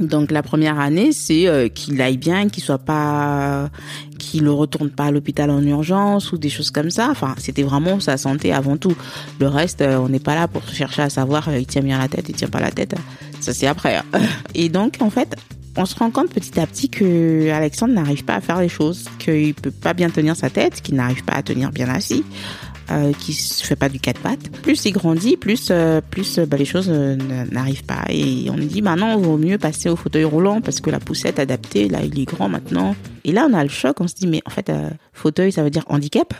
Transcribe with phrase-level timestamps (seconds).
[0.00, 3.68] Donc la première année, c'est euh, qu'il aille bien, qu'il soit pas,
[4.18, 7.08] qu'il ne retourne pas à l'hôpital en urgence ou des choses comme ça.
[7.10, 8.94] Enfin, c'était vraiment sa santé avant tout.
[9.38, 11.98] Le reste, euh, on n'est pas là pour chercher à savoir euh, il tient bien
[11.98, 12.94] la tête, il tient pas la tête.
[13.40, 13.96] Ça c'est après.
[13.96, 14.04] hein.
[14.54, 15.36] Et donc en fait,
[15.76, 19.04] on se rend compte petit à petit que Alexandre n'arrive pas à faire les choses,
[19.18, 22.24] qu'il peut pas bien tenir sa tête, qu'il n'arrive pas à tenir bien assis.
[22.90, 24.50] Euh, qui se fait pas du quatre pattes.
[24.62, 28.02] Plus il grandit, plus euh, plus euh, bah, les choses n'arrivent pas.
[28.08, 31.38] Et on dit maintenant, il vaut mieux passer au fauteuil roulant parce que la poussette
[31.38, 32.96] adaptée, là, il est grand maintenant.
[33.22, 34.00] Et là, on a le choc.
[34.00, 34.72] On se dit mais en fait,
[35.12, 36.34] fauteuil, ça veut dire handicap?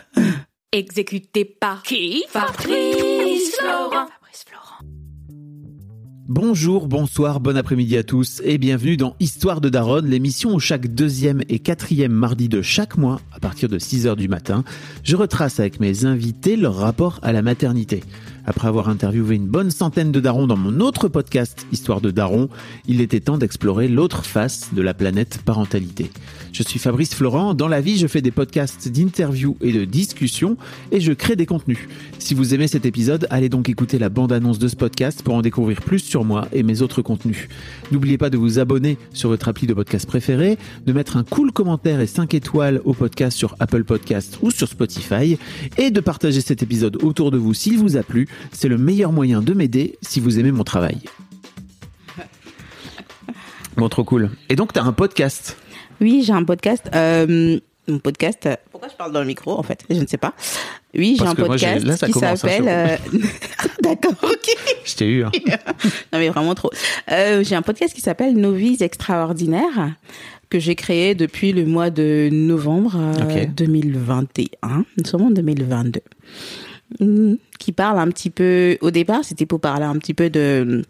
[0.73, 2.25] Exécuté par qui?
[2.27, 4.07] Fabrice Florent.
[6.33, 10.87] Bonjour, bonsoir, bon après-midi à tous et bienvenue dans Histoire de Daronne, l'émission où chaque
[10.87, 14.63] deuxième et quatrième mardi de chaque mois, à partir de 6h du matin,
[15.03, 18.01] je retrace avec mes invités leur rapport à la maternité.
[18.45, 22.47] Après avoir interviewé une bonne centaine de darons dans mon autre podcast Histoire de Daron,
[22.87, 26.11] il était temps d'explorer l'autre face de la planète parentalité.
[26.53, 30.57] Je suis Fabrice Florent, dans la vie je fais des podcasts d'interviews et de discussions
[30.91, 31.87] et je crée des contenus.
[32.19, 35.41] Si vous aimez cet épisode, allez donc écouter la bande-annonce de ce podcast pour en
[35.41, 37.47] découvrir plus sur moi et mes autres contenus.
[37.93, 41.53] N'oubliez pas de vous abonner sur votre appli de podcast préféré, de mettre un cool
[41.53, 45.37] commentaire et 5 étoiles au podcast sur Apple Podcast ou sur Spotify
[45.77, 48.27] et de partager cet épisode autour de vous s'il vous a plu.
[48.51, 50.97] C'est le meilleur moyen de m'aider si vous aimez mon travail.
[53.77, 54.29] Bon, trop cool.
[54.49, 55.60] Et donc, tu un podcast.
[56.01, 56.89] Oui, j'ai un podcast.
[56.95, 58.47] Euh, mon podcast.
[58.71, 59.83] Pourquoi je parle dans le micro en fait?
[59.89, 60.33] Je ne sais pas.
[60.95, 62.63] Oui, j'ai un moi, podcast là, qui hein, s'appelle.
[62.67, 62.97] euh,
[63.81, 64.55] D'accord, ok.
[64.85, 65.23] Je t'ai eu.
[65.23, 65.31] hein.
[66.13, 66.69] non mais vraiment trop.
[67.11, 69.91] Euh, j'ai un podcast qui s'appelle Nos vies extraordinaires
[70.49, 73.53] que j'ai créé depuis le mois de novembre euh, Ok.
[73.55, 74.85] 2021.
[74.97, 76.01] Nous sommes en 2022.
[76.99, 77.37] Mhm.
[77.59, 78.77] Qui parle un petit peu.
[78.81, 80.83] Au départ, c'était pour parler un petit peu de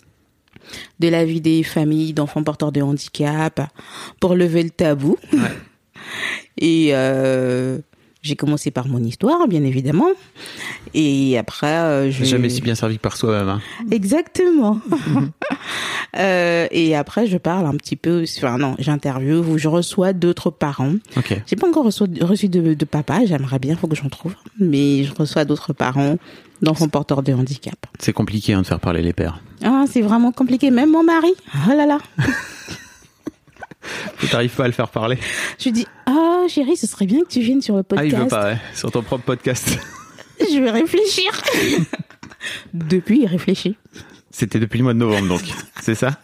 [0.99, 3.61] de la vie des familles d'enfants porteurs de handicap,
[4.19, 5.17] pour lever le tabou.
[6.57, 7.79] Et euh,
[8.21, 10.09] j'ai commencé par mon histoire, bien évidemment.
[10.93, 12.23] Et après, euh, je...
[12.23, 13.49] Jamais si bien servi que par soi-même.
[13.49, 13.61] hein.
[13.91, 14.79] Exactement.
[16.17, 20.49] Euh, et après, je parle un petit peu, enfin non, j'interviewe ou je reçois d'autres
[20.49, 20.95] parents.
[21.15, 21.41] Ok.
[21.47, 24.35] J'ai pas encore reçu, reçu de, de papa, j'aimerais bien, faut que j'en trouve.
[24.59, 26.17] Mais je reçois d'autres parents
[26.61, 27.75] d'enfants porteurs de handicap.
[27.99, 29.39] C'est compliqué hein, de faire parler les pères.
[29.63, 30.71] Ah, c'est vraiment compliqué.
[30.71, 31.33] Même mon mari,
[31.67, 31.97] oh là là.
[34.29, 35.17] T'arrives pas à le faire parler.
[35.59, 38.11] Je lui dis, ah chérie, ce serait bien que tu viennes sur le Ah, podcast.
[38.13, 38.57] il veut pas, ouais.
[38.75, 39.77] Sur ton propre podcast.
[40.39, 41.31] Je vais réfléchir.
[42.73, 43.75] Depuis, il réfléchit.
[44.31, 45.41] C'était depuis le mois de novembre, donc.
[45.81, 46.17] C'est ça?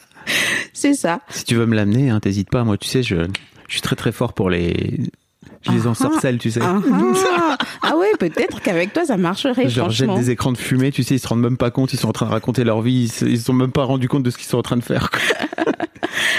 [0.74, 1.19] C'est ça.
[1.30, 2.64] Si tu veux me l'amener, hein, t'hésites pas.
[2.64, 3.16] Moi, tu sais, je,
[3.68, 5.02] je suis très très fort pour les.
[5.67, 6.59] Je les Ah, ensorcelle, tu sais.
[6.63, 7.57] Ah, ah.
[7.81, 11.16] Ah ouais, peut-être qu'avec toi, ça marcherait, leur jette des écrans de fumée, tu sais,
[11.16, 13.09] ils se rendent même pas compte, ils sont en train de raconter leur vie, ils
[13.09, 15.09] se, sont même pas rendus compte de ce qu'ils sont en train de faire.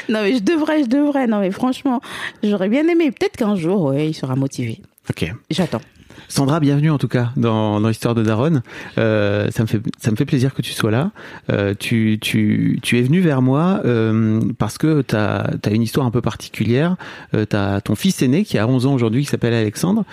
[0.09, 1.27] Non, mais je devrais, je devrais.
[1.27, 2.01] Non, mais franchement,
[2.43, 3.11] j'aurais bien aimé.
[3.11, 4.81] Peut-être qu'un jour, ouais, il sera motivé.
[5.11, 5.31] Ok.
[5.51, 5.83] J'attends.
[6.31, 8.63] Sandra, bienvenue en tout cas dans, dans l'histoire de Daronne.
[8.99, 11.11] Euh, ça me fait ça me fait plaisir que tu sois là.
[11.51, 16.07] Euh, tu, tu, tu es venu vers moi euh, parce que tu as, une histoire
[16.07, 16.97] un peu particulière.
[17.35, 20.05] Euh, tu as ton fils aîné qui a 11 ans aujourd'hui qui s'appelle Alexandre,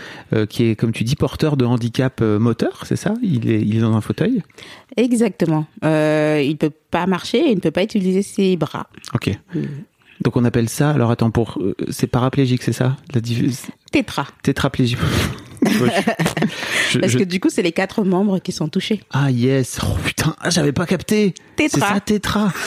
[0.49, 3.13] qui est comme tu dis porteur de handicap moteur, c'est ça?
[3.21, 4.41] Il est, il est dans un fauteuil?
[4.95, 5.65] Exactement.
[5.83, 8.87] Il peut pas marcher, il ne peut pas utiliser ses bras.
[9.13, 9.31] Ok.
[10.21, 12.95] Donc on appelle ça, alors attends, pour c'est paraplégique, c'est ça?
[13.13, 13.19] La
[13.91, 14.27] Tétra.
[14.43, 14.97] Tétraplégique.
[16.91, 19.01] Je- Parce je- que du coup, c'est les quatre membres qui sont touchés.
[19.11, 21.33] Ah yes, oh putain, ah, j'avais pas capté.
[21.55, 21.79] Tétra.
[21.87, 22.53] C'est ça, tétra.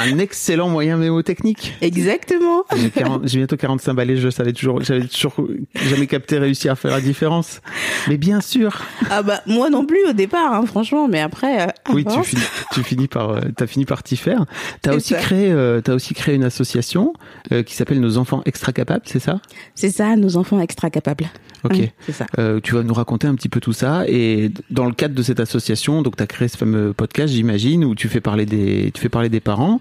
[0.00, 1.74] Un excellent moyen mémotechnique.
[1.80, 2.64] Exactement.
[2.76, 5.34] J'ai 40 j'ai bientôt 45 balais, je savais toujours, j'avais toujours
[5.74, 7.60] jamais capté, réussi à faire la différence.
[8.08, 8.80] Mais bien sûr.
[9.10, 11.62] Ah bah moi non plus au départ, hein, franchement, mais après.
[11.62, 12.42] euh, Oui, tu finis,
[12.72, 14.44] tu finis par, euh, t'as fini par t'y faire.
[14.82, 15.20] T'as C'est aussi ça.
[15.20, 17.12] créé, euh, t'as aussi créé une association
[17.52, 19.40] euh, qui s'appelle Nos enfants extra capables, c'est ça?
[19.74, 21.28] C'est ça, nos enfants extra capables.
[21.62, 21.76] Ok.
[22.06, 22.24] C'est ça.
[22.38, 25.22] Euh, tu vas nous raconter un petit peu tout ça et dans le cadre de
[25.22, 28.90] cette association, donc tu as créé ce fameux podcast, j'imagine, où tu fais parler des,
[28.94, 29.78] tu fais parler des parents,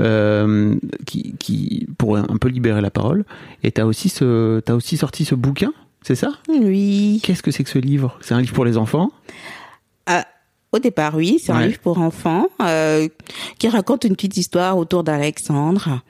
[0.00, 0.74] euh,
[1.06, 3.24] qui, qui pour un peu libérer la parole.
[3.62, 5.72] Et aussi ce, t'as aussi sorti ce bouquin,
[6.02, 6.32] c'est ça?
[6.48, 7.20] Oui.
[7.22, 8.16] Qu'est-ce que c'est que ce livre?
[8.20, 9.10] C'est un livre pour les enfants?
[10.06, 10.26] Ah,
[10.72, 13.08] Au départ, oui, c'est un livre pour enfants euh,
[13.58, 16.00] qui raconte une petite histoire autour d'Alexandre.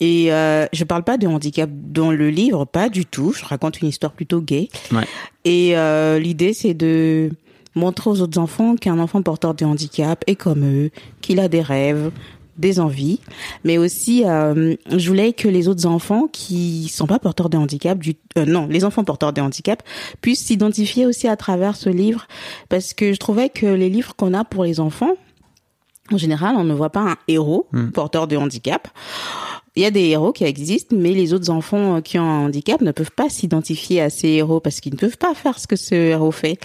[0.00, 3.32] Et euh, je parle pas de handicap dans le livre, pas du tout.
[3.32, 4.68] Je raconte une histoire plutôt gay.
[4.92, 5.04] Ouais.
[5.44, 7.30] Et euh, l'idée, c'est de
[7.74, 10.90] montrer aux autres enfants qu'un enfant porteur de handicap est comme eux,
[11.20, 12.10] qu'il a des rêves,
[12.58, 13.20] des envies,
[13.64, 17.98] mais aussi euh, je voulais que les autres enfants qui sont pas porteurs de handicap,
[17.98, 19.82] du, euh, non, les enfants porteurs de handicap
[20.20, 22.26] puissent s'identifier aussi à travers ce livre,
[22.68, 25.14] parce que je trouvais que les livres qu'on a pour les enfants,
[26.12, 28.88] en général, on ne voit pas un héros porteur de handicap.
[29.78, 32.46] Il y a des héros qui existent, mais les autres enfants euh, qui ont un
[32.46, 35.66] handicap ne peuvent pas s'identifier à ces héros parce qu'ils ne peuvent pas faire ce
[35.66, 36.58] que ce héros fait.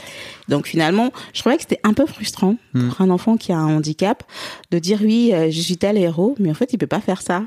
[0.50, 3.77] Donc finalement, je trouvais que c'était un peu frustrant pour un enfant qui a un
[3.77, 4.24] handicap
[4.71, 7.21] de dire oui, euh, je suis tel héros, mais en fait, il peut pas faire
[7.21, 7.44] ça.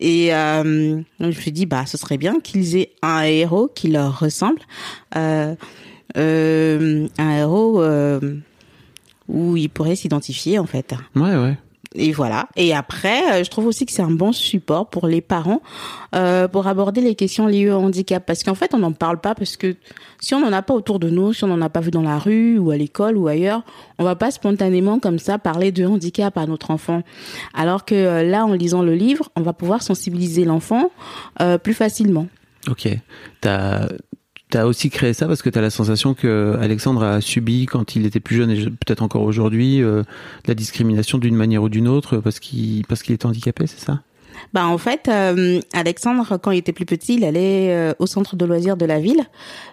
[0.00, 3.88] Et euh, je me suis dit, bah, ce serait bien qu'ils aient un héros qui
[3.88, 4.60] leur ressemble,
[5.16, 5.54] euh,
[6.16, 7.82] euh, un héros
[9.28, 10.94] où ils pourraient s'identifier en fait.
[11.14, 11.56] Ouais, ouais.
[11.98, 12.48] Et voilà.
[12.56, 15.60] Et après, euh, je trouve aussi que c'est un bon support pour les parents
[16.14, 18.24] euh, pour aborder les questions liées au handicap.
[18.24, 19.74] Parce qu'en fait, on n'en parle pas parce que
[20.20, 22.02] si on n'en a pas autour de nous, si on n'en a pas vu dans
[22.02, 23.62] la rue ou à l'école ou ailleurs,
[23.98, 27.02] on va pas spontanément comme ça parler de handicap à notre enfant.
[27.52, 30.90] Alors que euh, là, en lisant le livre, on va pouvoir sensibiliser l'enfant
[31.40, 32.28] euh, plus facilement.
[32.68, 32.88] Ok.
[33.40, 33.88] T'as
[34.56, 38.06] as aussi créé ça parce que t'as la sensation que Alexandre a subi quand il
[38.06, 40.02] était plus jeune et peut-être encore aujourd'hui euh,
[40.46, 44.00] la discrimination d'une manière ou d'une autre parce qu'il parce qu'il était handicapé, c'est ça?
[44.52, 48.36] Bah en fait, euh, Alexandre, quand il était plus petit, il allait euh, au centre
[48.36, 49.24] de loisirs de la ville.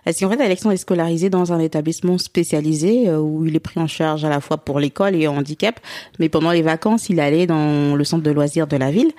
[0.04, 3.80] Parce qu'en fait, Alexandre est scolarisé dans un établissement spécialisé euh, où il est pris
[3.80, 5.80] en charge à la fois pour l'école et handicap.
[6.20, 9.12] Mais pendant les vacances, il allait dans le centre de loisirs de la ville.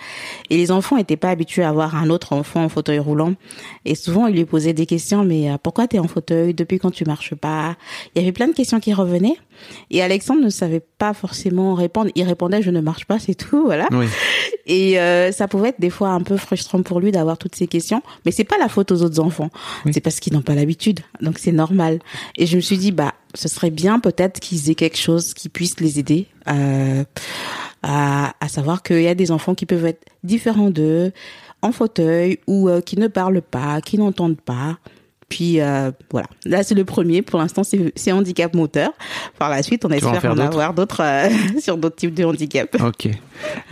[0.50, 3.34] Et les enfants n'étaient pas habitués à voir un autre enfant en fauteuil roulant.
[3.84, 6.54] Et souvent, il lui posait des questions, mais euh, pourquoi t'es en fauteuil?
[6.54, 7.76] Depuis quand tu marches pas?
[8.14, 9.36] Il y avait plein de questions qui revenaient.
[9.90, 12.10] Et Alexandre ne savait pas forcément répondre.
[12.14, 13.88] Il répondait, je ne marche pas, c'est tout, voilà.
[13.92, 14.06] Oui.
[14.66, 17.66] Et euh, ça pouvait être des fois un peu frustrant pour lui d'avoir toutes ces
[17.66, 19.50] questions, mais c'est pas la faute aux autres enfants.
[19.84, 19.92] Oui.
[19.92, 21.98] C'est parce qu'ils n'ont pas l'habitude, donc c'est normal.
[22.36, 25.48] Et je me suis dit bah ce serait bien peut-être qu'ils aient quelque chose qui
[25.48, 27.04] puisse les aider euh,
[27.82, 31.12] à, à savoir qu'il y a des enfants qui peuvent être différents d'eux,
[31.62, 34.78] en fauteuil ou euh, qui ne parlent pas, qui n'entendent pas.
[35.28, 37.20] Puis euh, voilà, là c'est le premier.
[37.22, 38.90] Pour l'instant c'est handicap moteur.
[39.38, 41.28] Par la suite on en espère en avoir d'autres euh,
[41.60, 42.76] sur d'autres types de handicap.
[42.80, 43.08] Ok.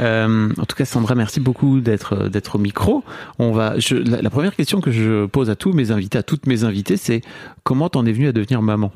[0.00, 3.04] Euh, en tout cas, Sandra, merci beaucoup d'être d'être au micro.
[3.38, 3.78] On va.
[3.78, 6.64] Je, la, la première question que je pose à tous mes invités, à toutes mes
[6.64, 7.20] invitées, c'est
[7.62, 8.90] comment t'en es venue à devenir maman?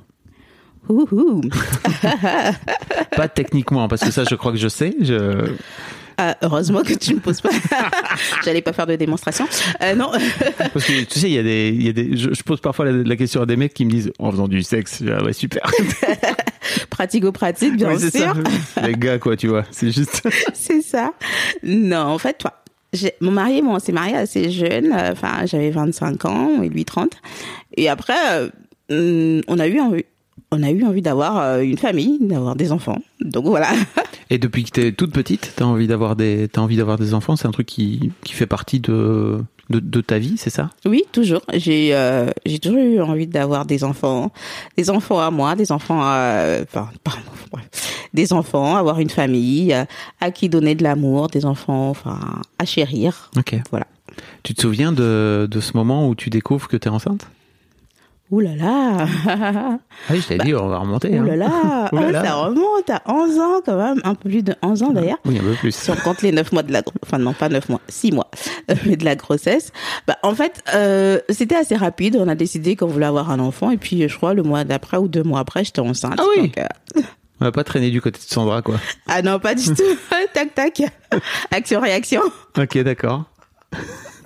[0.88, 1.42] Ouhou.
[3.16, 4.96] Pas techniquement, parce que ça, je crois que je sais.
[5.00, 5.52] Je...
[6.20, 7.50] Ah, heureusement que tu me poses pas.
[8.44, 9.46] J'allais pas faire de démonstration.
[9.82, 10.10] Euh, non.
[10.72, 12.16] Parce que tu sais, il y a des, il y a des.
[12.16, 14.48] Je, je pose parfois la, la question à des mecs qui me disent en faisant
[14.48, 15.02] du sexe.
[15.08, 15.62] Ah ouais, super.
[16.90, 18.10] Pratico-pratique, bien Oui, sûr.
[18.10, 18.86] ça.
[18.86, 19.64] Les gars, quoi, tu vois.
[19.70, 20.22] C'est juste.
[20.54, 21.12] C'est ça.
[21.62, 22.52] Non, en fait, toi.
[23.20, 24.92] Mon mari, bon, on s'est marié assez jeune.
[24.92, 27.10] euh, Enfin, j'avais 25 ans et lui 30.
[27.76, 28.48] Et après, euh,
[28.90, 30.04] hum, on a eu envie,
[30.50, 32.98] on a eu envie d'avoir euh, une famille, d'avoir des enfants.
[33.20, 33.68] Donc voilà.
[34.30, 37.36] Et depuis que t'es toute petite, t'as envie d'avoir des, t'as envie d'avoir des enfants.
[37.36, 40.70] C'est un truc qui, qui fait partie de, de, de ta vie, c'est ça?
[40.84, 41.40] Oui, toujours.
[41.54, 44.30] J'ai euh, j'ai toujours eu envie d'avoir des enfants,
[44.76, 47.68] des enfants à moi, des enfants à, enfin, pardon, bref.
[48.12, 49.84] des enfants, avoir une famille, euh,
[50.20, 52.18] à qui donner de l'amour, des enfants, enfin,
[52.58, 53.30] à chérir.
[53.36, 53.56] Ok.
[53.70, 53.86] Voilà.
[54.42, 57.28] Tu te souviens de, de ce moment où tu découvres que t'es enceinte?
[58.30, 59.78] Ouh là là, Ah
[60.10, 61.18] oui, je t'ai dit, on va remonter.
[61.18, 61.36] ouh là hein.
[61.36, 62.24] là, Ouh là Oh, là.
[62.24, 65.16] ça remonte à 11 ans quand même, un peu plus de 11 ans d'ailleurs.
[65.24, 65.74] Oui, un peu plus.
[65.74, 68.12] Si on compte les 9 mois de la gro- enfin non pas 9 mois, 6
[68.12, 68.28] mois
[68.70, 69.72] euh, mais de la grossesse.
[70.06, 73.70] Bah en fait, euh, c'était assez rapide, on a décidé qu'on voulait avoir un enfant
[73.70, 76.18] et puis je crois le mois d'après ou deux mois après, j'étais enceinte.
[76.18, 76.42] Ah oui.
[76.48, 77.00] Donc, euh,
[77.40, 78.74] On va pas traîner du côté de Sandra, quoi.
[79.06, 79.82] Ah non, pas du tout.
[80.34, 80.82] tac, tac.
[81.50, 82.20] Action, réaction.
[82.58, 83.24] Ok, d'accord.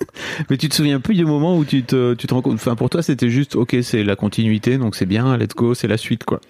[0.51, 2.55] Mais tu te souviens plus du moment où tu te, tu te rends compte.
[2.55, 5.89] Enfin, pour toi, c'était juste, ok, c'est la continuité, donc c'est bien, let's go, c'est
[5.89, 6.41] la suite, quoi.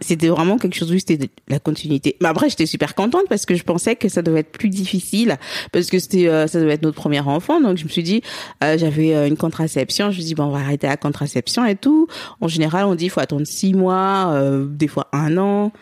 [0.00, 2.16] C'était vraiment quelque chose où c'était la continuité.
[2.20, 5.36] Mais après, j'étais super contente parce que je pensais que ça devait être plus difficile
[5.72, 7.60] parce que c'était, euh, ça devait être notre premier enfant.
[7.60, 8.22] Donc, je me suis dit,
[8.62, 10.06] euh, j'avais euh, une contraception.
[10.06, 12.08] Je me suis dit, bon, on va arrêter la contraception et tout.
[12.40, 15.72] En général, on dit, il faut attendre six mois, euh, des fois un an.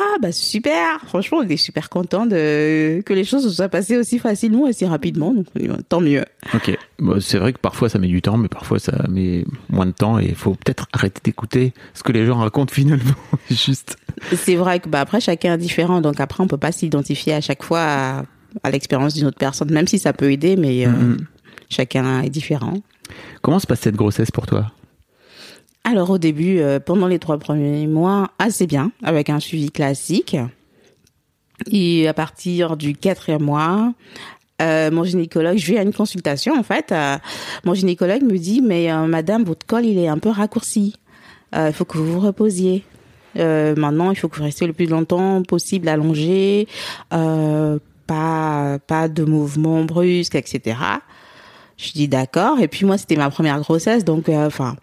[0.00, 1.00] Ah, bah, super.
[1.06, 4.72] Franchement, on est super content de, que les choses se soient passées aussi facilement et
[4.72, 5.34] si rapidement.
[5.34, 6.24] Donc, euh, tant mieux.
[6.54, 6.76] Ok.
[6.98, 9.90] Bon, c'est vrai que parfois ça met du temps, mais parfois ça met moins de
[9.92, 13.14] temps et il faut peut-être arrêter d'écouter ce que les gens racontent finalement.
[13.50, 13.98] juste.
[14.34, 17.40] C'est vrai que bah après chacun est différent, donc après on peut pas s'identifier à
[17.40, 18.22] chaque fois à,
[18.62, 21.16] à l'expérience d'une autre personne, même si ça peut aider, mais euh,
[21.68, 22.74] chacun est différent.
[23.42, 24.72] Comment se passe cette grossesse pour toi?
[25.84, 30.36] Alors au début, euh, pendant les trois premiers mois, assez bien, avec un suivi classique.
[31.70, 33.92] Et à partir du quatrième mois,
[34.60, 36.92] euh, mon gynécologue, je vais à une consultation en fait.
[36.92, 37.16] euh,
[37.64, 40.94] mon gynécologue me dit mais euh, Madame, votre col il est un peu raccourci.
[41.54, 42.84] Euh, Il faut que vous vous reposiez.
[43.34, 46.68] Maintenant, il faut que vous restiez le plus longtemps possible allongé,
[47.10, 50.76] pas pas de mouvements brusques, etc.
[51.78, 52.60] Je dis d'accord.
[52.60, 54.76] Et puis moi, c'était ma première grossesse, donc enfin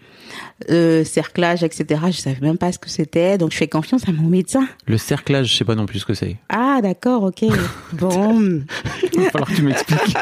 [1.04, 2.01] cerclage, etc.
[2.08, 4.68] Je savais même pas ce que c'était, donc je fais confiance à mon médecin.
[4.88, 6.38] Le cerclage, je sais pas non plus ce que c'est.
[6.50, 7.44] Ah d'accord, ok.
[7.94, 8.62] Bon.
[9.13, 10.16] Il va falloir que tu m'expliques.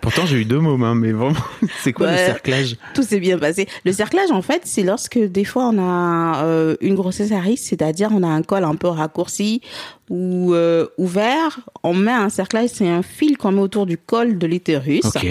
[0.00, 1.34] Pourtant, j'ai eu deux mots, hein, mais vraiment,
[1.82, 2.76] c'est quoi le cerclage?
[2.94, 3.66] Tout s'est bien passé.
[3.84, 7.64] Le cerclage, en fait, c'est lorsque des fois on a euh, une grossesse à risque,
[7.68, 9.60] c'est-à-dire on a un col un peu raccourci
[10.08, 11.60] ou euh, ouvert.
[11.82, 15.26] On met un cerclage, c'est un fil qu'on met autour du col de l'utérus Ok.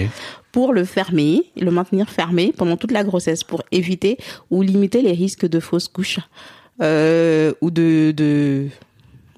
[0.52, 4.15] pour le fermer, le maintenir fermé pendant toute la grossesse pour éviter
[4.50, 6.20] ou limiter les risques de fausses couches
[6.82, 8.66] euh, ou de de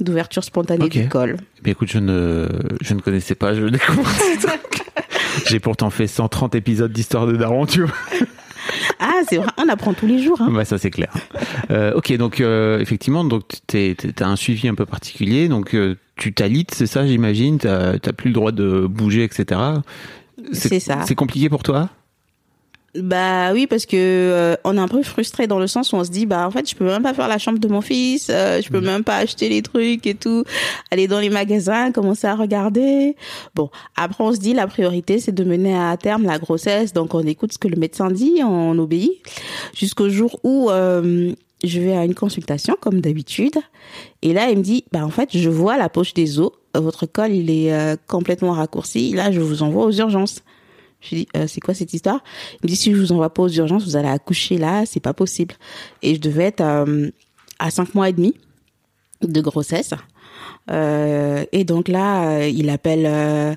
[0.01, 0.91] d'ouverture spontanée Ok.
[0.93, 1.37] du col.
[1.59, 2.49] Eh bien, écoute, je ne,
[2.81, 4.09] je ne connaissais pas, je découvre.
[5.47, 7.95] J'ai pourtant fait 130 épisodes d'Histoire de Daron, tu vois.
[9.01, 10.41] Ah, c'est vrai, on apprend tous les jours.
[10.41, 10.51] Hein.
[10.53, 11.13] Bah, ça, c'est clair.
[11.71, 15.95] Euh, ok, donc, euh, effectivement, donc, t'es- t'as un suivi un peu particulier, donc, euh,
[16.17, 19.61] tu t'alites, c'est ça, j'imagine, t'as, t'as plus le droit de bouger, etc.
[20.53, 21.03] C'est ça.
[21.07, 21.89] C'est compliqué pour toi?
[23.03, 26.05] Bah oui, parce que euh, on est un peu frustré dans le sens où on
[26.05, 28.29] se dit bah en fait je peux même pas faire la chambre de mon fils,
[28.31, 30.45] euh, je peux même pas acheter les trucs et tout,
[30.91, 33.15] aller dans les magasins, commencer à regarder.
[33.55, 37.15] Bon, après on se dit la priorité c'est de mener à terme la grossesse, donc
[37.15, 39.13] on écoute ce que le médecin dit, on obéit.
[39.75, 43.57] Jusqu'au jour où euh, je vais à une consultation comme d'habitude.
[44.23, 47.07] Et là il me dit bah en fait je vois la poche des os, votre
[47.07, 50.43] col il est euh, complètement raccourci, là je vous envoie aux urgences.
[51.01, 52.21] Je lui dis, euh, c'est quoi cette histoire?
[52.55, 55.01] Il me dit, si je vous envoie pas aux urgences, vous allez accoucher là, c'est
[55.01, 55.55] pas possible.
[56.03, 57.11] Et je devais être euh,
[57.59, 58.35] à cinq mois et demi
[59.23, 59.95] de grossesse.
[60.71, 63.55] Euh, et donc là, euh, il appelle euh,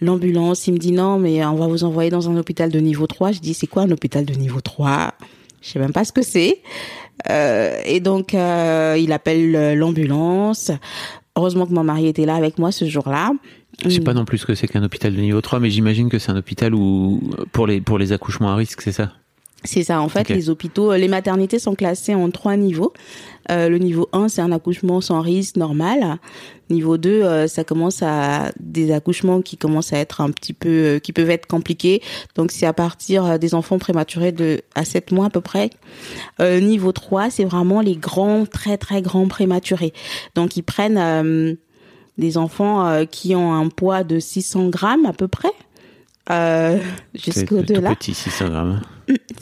[0.00, 3.06] l'ambulance, il me dit non, mais on va vous envoyer dans un hôpital de niveau
[3.06, 3.32] 3.
[3.32, 5.12] Je dis, c'est quoi un hôpital de niveau 3
[5.60, 6.62] Je sais même pas ce que c'est.
[7.30, 10.70] Euh, et donc, il appelle l'ambulance.
[11.36, 13.32] Heureusement que mon mari était là avec moi ce jour-là.
[13.82, 16.08] Je sais pas non plus ce que c'est qu'un hôpital de niveau 3, mais j'imagine
[16.08, 17.20] que c'est un hôpital où,
[17.52, 19.12] pour les, pour les accouchements à risque, c'est ça?
[19.66, 22.92] C'est ça, en fait, les hôpitaux, euh, les maternités sont classées en trois niveaux.
[23.50, 26.18] Euh, le niveau 1, c'est un accouchement sans risque normal.
[26.70, 30.68] Niveau 2, euh, ça commence à des accouchements qui commencent à être un petit peu,
[30.68, 32.02] euh, qui peuvent être compliqués.
[32.36, 35.70] Donc, c'est à partir des enfants prématurés de à 7 mois à peu près.
[36.40, 39.92] Niveau 3, c'est vraiment les grands, très très grands prématurés.
[40.34, 41.56] Donc, ils prennent
[42.18, 45.52] des enfants euh, qui ont un poids de 600 grammes à peu près.
[46.30, 46.78] Euh,
[47.14, 48.80] C'est petit, 600 grammes.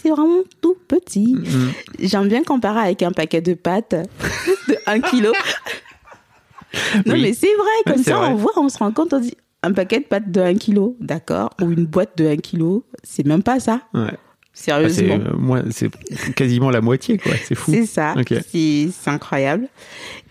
[0.00, 1.34] C'est vraiment tout petit.
[1.34, 1.70] Mm.
[2.00, 3.94] J'aime bien comparer avec un paquet de pâtes
[4.68, 5.32] de 1 kilo.
[7.06, 7.22] non, Oui.
[7.22, 8.28] mais c'est vrai, comme ça, vrai.
[8.28, 10.96] on voit, on se rend compte, on dit un paquet de pâtes de 1 kilo,
[10.98, 14.16] d'accord Ou une boîte de 1 kilo, c'est même pas ça, Ouais.
[14.54, 15.18] Ah, sérieusement.
[15.24, 15.90] euh, moi, c'est
[16.34, 17.32] quasiment la moitié, quoi.
[17.44, 17.72] C'est fou.
[17.72, 18.14] C'est ça,
[18.50, 19.68] c'est incroyable.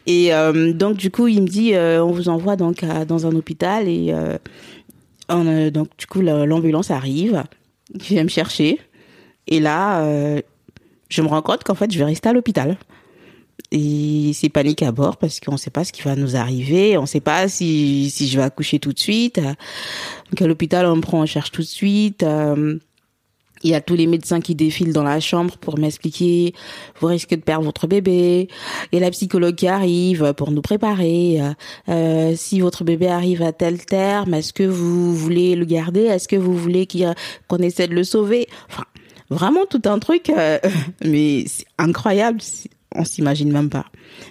[0.07, 3.25] Et euh, donc du coup, il me dit, euh, on vous envoie donc à- dans
[3.27, 4.37] un hôpital et euh,
[5.29, 7.43] on, euh, donc du coup la- l'ambulance arrive,
[7.99, 8.79] qui vient me chercher.
[9.47, 10.41] Et là, euh,
[11.09, 12.77] je me rends compte qu'en fait, je vais rester à l'hôpital.
[13.71, 16.97] Et c'est panique à bord parce qu'on ne sait pas ce qui va nous arriver,
[16.97, 19.39] on ne sait pas si, si je vais accoucher tout de suite.
[19.39, 22.23] Donc à l'hôpital, on me prend en charge tout de suite.
[23.63, 26.53] Il y a tous les médecins qui défilent dans la chambre pour m'expliquer,
[26.99, 28.47] vous risquez de perdre votre bébé.
[28.93, 31.41] A la psychologue qui arrive pour nous préparer.
[31.41, 31.53] Euh,
[31.89, 36.01] euh, si votre bébé arrive à tel terme, est-ce que vous voulez le garder?
[36.01, 36.87] Est-ce que vous voulez
[37.47, 38.47] qu'on essaie de le sauver?
[38.69, 38.83] Enfin,
[39.29, 40.59] vraiment tout un truc, euh,
[41.05, 42.41] mais c'est incroyable.
[42.93, 43.85] On s'imagine même pas.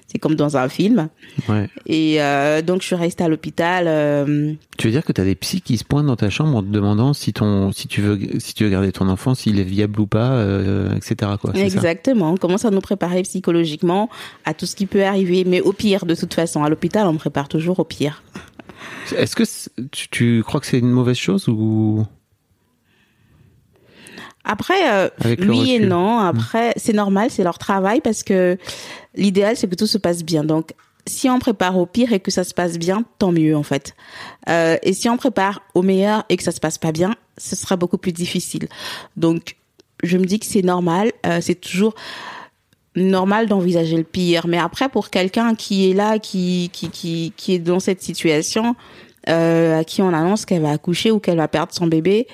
[0.06, 1.08] C'est comme dans un film.
[1.48, 1.68] Ouais.
[1.86, 3.84] Et euh, donc je suis restée à l'hôpital.
[3.88, 6.62] euh, Tu veux dire que t'as des psys qui se pointent dans ta chambre en
[6.62, 9.64] te demandant si ton, si tu veux, si tu veux garder ton enfant, s'il est
[9.64, 11.32] viable ou pas, euh, etc.
[11.40, 11.52] Quoi.
[11.54, 11.76] c'est ça?
[11.76, 12.32] Exactement.
[12.32, 14.10] On commence à nous préparer psychologiquement
[14.44, 16.62] à tout ce qui peut arriver, mais au pire, de toute façon.
[16.62, 18.22] À l'hôpital, on me prépare toujours au pire.
[19.16, 19.44] Est-ce que
[19.90, 22.04] tu, tu crois que c'est une mauvaise chose ou?
[24.44, 25.08] Après, euh,
[25.40, 26.18] oui et non.
[26.18, 28.56] Après, c'est normal, c'est leur travail parce que
[29.14, 30.44] l'idéal, c'est que tout se passe bien.
[30.44, 30.72] Donc,
[31.06, 33.94] si on prépare au pire et que ça se passe bien, tant mieux en fait.
[34.48, 37.56] Euh, et si on prépare au meilleur et que ça se passe pas bien, ce
[37.56, 38.68] sera beaucoup plus difficile.
[39.16, 39.56] Donc,
[40.02, 41.12] je me dis que c'est normal.
[41.26, 41.94] euh, c'est toujours
[42.96, 44.46] normal d'envisager le pire.
[44.46, 48.74] Mais après, pour quelqu'un qui est là, qui qui qui qui est dans cette situation,
[49.28, 52.26] euh, à qui on annonce qu'elle va accoucher ou qu'elle va perdre son bébé,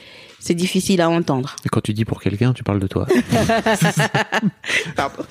[0.47, 1.57] c'est difficile à entendre.
[1.65, 3.07] Et quand tu dis pour quelqu'un, tu parles de toi.
[4.97, 5.23] Pardon.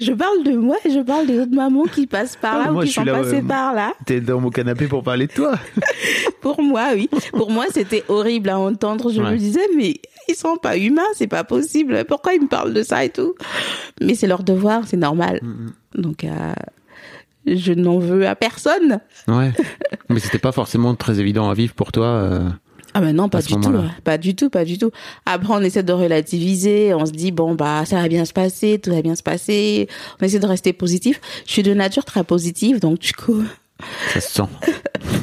[0.00, 2.72] je parle de moi et je parle des autres mamans qui passent par là Ah,
[2.72, 3.42] moi, ou qui sont là, passées ouais.
[3.42, 3.92] par là.
[4.06, 5.54] T'es dans mon canapé pour parler de toi.
[6.40, 7.10] Pour moi, oui.
[7.32, 9.10] Pour moi, c'était horrible à entendre.
[9.10, 9.32] Je Ouais.
[9.32, 9.96] me disais, mais
[10.28, 12.04] ils sont pas humains, c'est pas possible.
[12.06, 13.34] Pourquoi ils me parlent de ça et tout?
[14.00, 15.40] Mais c'est leur devoir, c'est normal.
[15.96, 16.52] Donc, euh,
[17.44, 19.00] je n'en veux à personne.
[19.26, 19.52] Ouais.
[20.08, 22.06] Mais c'était pas forcément très évident à vivre pour toi.
[22.06, 22.48] euh.
[22.94, 23.72] Ah ben non, pas du tout,
[24.04, 24.90] pas du tout, pas du tout.
[25.26, 28.78] Après, on essaie de relativiser, on se dit bon bah ça va bien se passer,
[28.82, 29.88] tout va bien se passer.
[30.20, 31.20] On essaie de rester positif.
[31.46, 33.42] Je suis de nature très positive, donc du coup,
[34.12, 34.48] Ça se sent.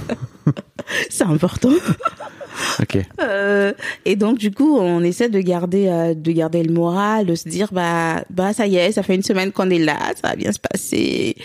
[1.09, 1.69] c'est important.
[2.81, 2.97] Ok.
[3.21, 3.73] Euh,
[4.05, 7.47] et donc du coup, on essaie de garder euh, de garder le moral, de se
[7.47, 10.35] dire bah bah ça y est, ça fait une semaine qu'on est là, ça va
[10.35, 11.35] bien se passer.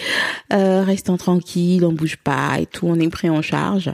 [0.52, 3.90] Euh, restons tranquille, on bouge pas et tout, on est pris en charge.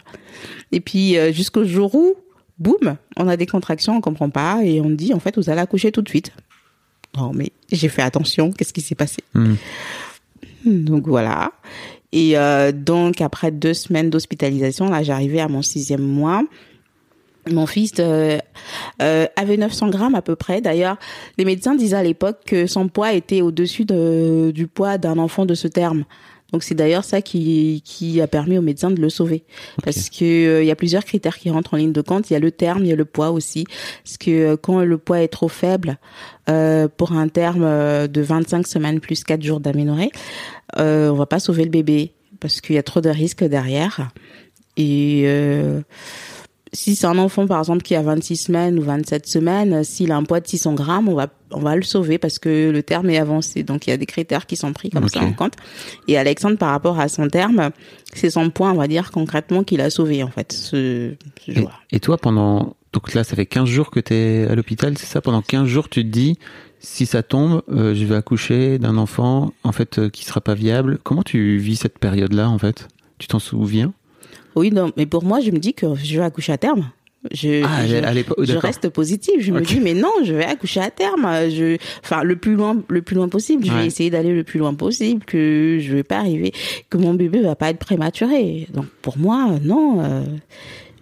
[0.72, 2.14] Et puis jusqu'au jour où
[2.58, 5.60] boum, on a des contractions, on comprend pas et on dit en fait vous allez
[5.60, 6.32] accoucher tout de suite.
[7.18, 9.54] Oh mais j'ai fait attention, qu'est-ce qui s'est passé Hmm.
[10.64, 11.52] Donc voilà.
[12.12, 12.34] Et
[12.72, 16.42] donc après deux semaines d'hospitalisation, là j'arrivais à mon sixième mois.
[17.50, 18.38] Mon fils euh,
[19.02, 20.60] euh, avait 900 grammes à peu près.
[20.60, 20.96] D'ailleurs,
[21.38, 25.46] les médecins disaient à l'époque que son poids était au-dessus de, du poids d'un enfant
[25.46, 26.04] de ce terme.
[26.52, 29.44] Donc c'est d'ailleurs ça qui, qui a permis aux médecins de le sauver.
[29.82, 32.30] Parce que euh, il y a plusieurs critères qui rentrent en ligne de compte.
[32.30, 33.64] Il y a le terme, il y a le poids aussi.
[34.04, 35.98] Parce que euh, quand le poids est trop faible,
[36.48, 40.12] euh, pour un terme euh, de 25 semaines plus 4 jours d'aménorrhée,
[40.78, 42.12] euh, on va pas sauver le bébé.
[42.38, 44.10] Parce qu'il y a trop de risques derrière.
[44.76, 45.26] Et...
[46.72, 50.10] Si c'est un enfant par exemple qui a 26 semaines ou 27 semaines, euh, s'il
[50.12, 52.82] a un poids de 600 grammes, on va on va le sauver parce que le
[52.82, 53.62] terme est avancé.
[53.62, 55.54] Donc il y a des critères qui sont pris comme ça en compte.
[56.08, 57.70] Et Alexandre par rapport à son terme,
[58.12, 61.54] c'est son poids, on va dire concrètement qu'il a sauvé en fait ce, ce Et,
[61.54, 61.70] jour.
[61.92, 62.74] et toi, pendant.
[62.92, 65.20] Donc là, ça fait 15 jours que t'es à l'hôpital, c'est ça?
[65.20, 66.38] Pendant 15 jours, tu te dis,
[66.80, 70.54] si ça tombe, euh, je vais accoucher d'un enfant, en fait, euh, qui sera pas
[70.54, 70.98] viable.
[71.04, 72.88] Comment tu vis cette période-là, en fait?
[73.18, 73.92] Tu t'en souviens?
[74.56, 76.90] Oui, non, mais pour moi, je me dis que je vais accoucher à terme.
[77.32, 79.40] Je, Ah, je, je reste positive.
[79.40, 81.26] Je me dis, mais non, je vais accoucher à terme.
[81.50, 83.64] Je, enfin, le plus loin, le plus loin possible.
[83.66, 85.24] Je vais essayer d'aller le plus loin possible.
[85.24, 86.52] Que je vais pas arriver,
[86.88, 88.68] que mon bébé va pas être prématuré.
[88.72, 90.22] Donc, pour moi, non, euh,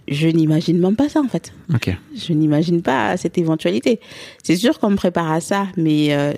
[0.08, 1.52] je n'imagine même pas ça, en fait.
[1.74, 1.94] Ok.
[2.16, 4.00] Je n'imagine pas cette éventualité.
[4.42, 6.32] C'est sûr qu'on me prépare à ça, mais euh,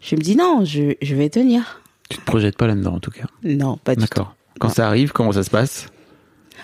[0.00, 1.82] je me dis non, je, je vais tenir.
[2.08, 3.26] Tu te projettes pas là-dedans, en tout cas.
[3.42, 4.08] Non, pas du tout.
[4.08, 4.36] D'accord.
[4.60, 5.88] Quand ça arrive, comment ça se passe?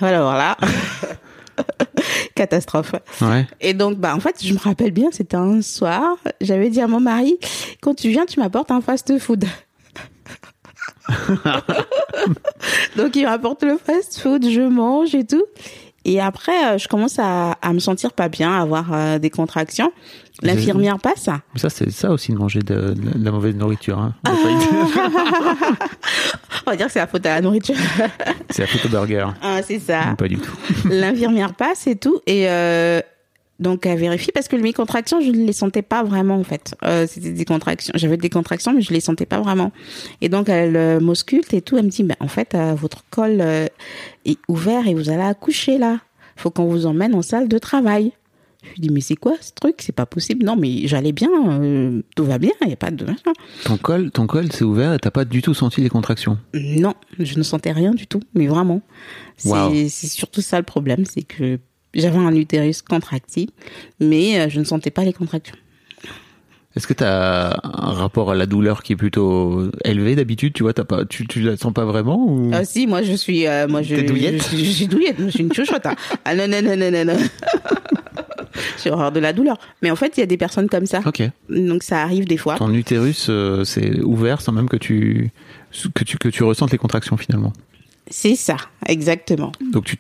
[0.02, 0.56] Alors là,
[2.34, 2.94] catastrophe.
[3.20, 3.46] Ouais.
[3.60, 6.88] Et donc, bah, en fait, je me rappelle bien, c'était un soir, j'avais dit à
[6.88, 7.38] mon mari,
[7.80, 9.44] quand tu viens, tu m'apportes un fast-food.
[12.96, 15.44] donc, il m'apporte le fast-food, je mange et tout.
[16.04, 19.30] Et après, euh, je commence à, à me sentir pas bien, à avoir euh, des
[19.30, 19.92] contractions.
[20.42, 21.28] L'infirmière passe.
[21.28, 23.98] Mais ça, c'est ça aussi de manger de, de la mauvaise nourriture.
[23.98, 24.14] Hein.
[24.24, 24.32] Ah.
[26.66, 27.74] On va dire que c'est la faute à la nourriture.
[28.50, 29.26] c'est la photo burger.
[29.42, 30.14] ah, c'est ça.
[30.16, 30.52] Pas du tout.
[30.90, 32.20] L'infirmière passe et tout.
[32.26, 33.00] Et euh,
[33.58, 36.74] donc, elle vérifie parce que mes contractions, je ne les sentais pas vraiment, en fait.
[36.84, 37.92] Euh, C'était des contractions.
[37.96, 39.72] J'avais des contractions, mais je les sentais pas vraiment.
[40.20, 41.76] Et donc, elle euh, m'ausculte et tout.
[41.78, 45.78] Elle me dit, mais en fait, euh, votre col est ouvert et vous allez accoucher
[45.78, 45.98] là.
[46.36, 48.12] Faut qu'on vous emmène en salle de travail.
[48.62, 49.76] Je lui dis, mais c'est quoi ce truc?
[49.80, 50.44] C'est pas possible.
[50.44, 51.28] Non, mais j'allais bien.
[51.60, 52.52] euh, tout va bien.
[52.62, 53.04] Il n'y a pas de...
[53.64, 56.38] Ton col, ton col s'est ouvert et t'as pas du tout senti les contractions?
[56.54, 58.80] Non, je ne sentais rien du tout, mais vraiment.
[59.36, 59.72] C'est Wow.
[59.88, 61.58] surtout ça le problème, c'est que
[61.94, 63.50] j'avais un utérus contractile,
[64.00, 65.56] mais euh, je ne sentais pas les contractions.
[66.74, 70.54] Est-ce que t'as un rapport à la douleur qui est plutôt élevé d'habitude?
[70.54, 72.50] Tu vois, t'as pas, tu, tu la sens pas vraiment ou?
[72.54, 74.38] Ah si, moi je suis, euh, moi je, douillette?
[74.38, 75.84] je, suis, je suis douillette, je suis une chouchotte.
[75.84, 75.96] hein.
[76.24, 77.16] Ah non non non non non non.
[78.82, 79.58] J'ai horreur de la douleur.
[79.82, 81.22] Mais en fait, il y a des personnes comme ça, Ok.
[81.48, 82.56] donc ça arrive des fois.
[82.56, 85.30] Ton utérus euh, s'est ouvert sans même que tu
[85.94, 87.52] que tu que tu ressentes les contractions finalement.
[88.10, 89.52] C'est ça, exactement.
[89.72, 89.96] Donc tu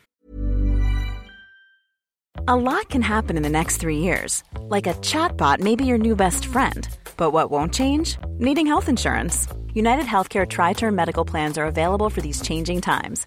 [2.48, 4.42] A lot can happen in the next three years.
[4.68, 6.88] Like a chatbot may be your new best friend.
[7.16, 8.16] But what won't change?
[8.40, 9.46] Needing health insurance.
[9.74, 13.26] United Healthcare Tri Term Medical Plans are available for these changing times.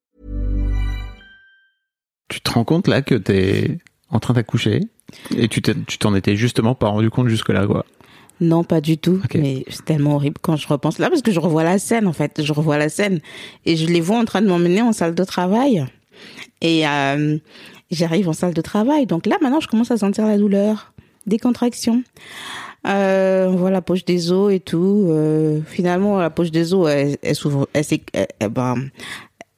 [2.31, 4.79] Tu te rends compte là que t'es en train d'accoucher
[5.35, 7.85] et tu t'en étais justement pas rendu compte jusque-là, quoi.
[8.39, 9.21] Non, pas du tout.
[9.35, 12.13] Mais c'est tellement horrible quand je repense là parce que je revois la scène en
[12.13, 12.41] fait.
[12.41, 13.19] Je revois la scène
[13.65, 15.85] et je les vois en train de m'emmener en salle de travail.
[16.61, 17.37] Et euh,
[17.91, 19.05] j'arrive en salle de travail.
[19.05, 20.93] Donc là, maintenant, je commence à sentir la douleur,
[21.27, 22.01] des contractions.
[22.87, 25.05] Euh, on voit la poche des os et tout.
[25.09, 27.83] Euh, finalement, la poche des os, elle, elle s'ouvre, elle,
[28.39, 28.75] elle- ben,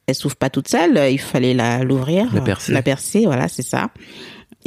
[0.06, 0.98] elle s'ouvre pas toute seule.
[1.10, 2.72] Il fallait la l'ouvrir, La percer.
[2.72, 3.24] la percer.
[3.26, 3.90] Voilà, c'est ça.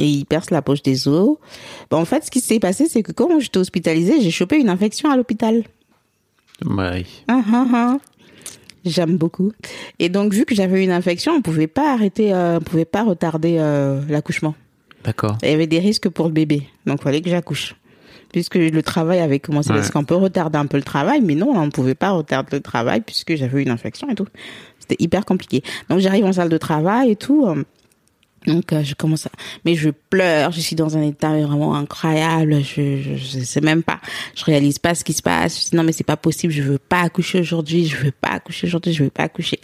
[0.00, 1.36] Et il perce la poche des os.
[1.90, 4.68] Ben, en fait, ce qui s'est passé, c'est que quand j'étais hospitalisée, j'ai chopé une
[4.68, 5.64] infection à l'hôpital.
[6.64, 7.04] Ouais.
[7.28, 7.96] Ah, ah, ah.
[8.84, 9.52] J'aime beaucoup.
[9.98, 13.02] Et donc, vu que j'avais une infection, on pouvait pas arrêter, euh, on pouvait pas
[13.04, 14.54] retarder euh, l'accouchement.
[15.04, 15.36] D'accord.
[15.42, 17.74] Il y avait des risques pour le bébé, donc il fallait que j'accouche.
[18.32, 19.76] Puisque le travail avait commencé, Ouais.
[19.76, 22.56] parce qu'on peut retarder un peu le travail, mais non, on ne pouvait pas retarder
[22.56, 24.26] le travail puisque j'avais une infection et tout.
[24.88, 25.62] C'était hyper compliqué.
[25.88, 27.46] Donc j'arrive en salle de travail et tout.
[27.46, 27.62] euh,
[28.46, 29.30] Donc euh, je commence à...
[29.64, 33.82] Mais je pleure, je suis dans un état vraiment incroyable, je, je, je sais même
[33.82, 34.00] pas,
[34.34, 35.64] je réalise pas ce qui se passe.
[35.64, 38.30] Je dis, non mais c'est pas possible, je veux pas accoucher aujourd'hui, je veux pas
[38.30, 39.60] accoucher aujourd'hui, je veux pas accoucher.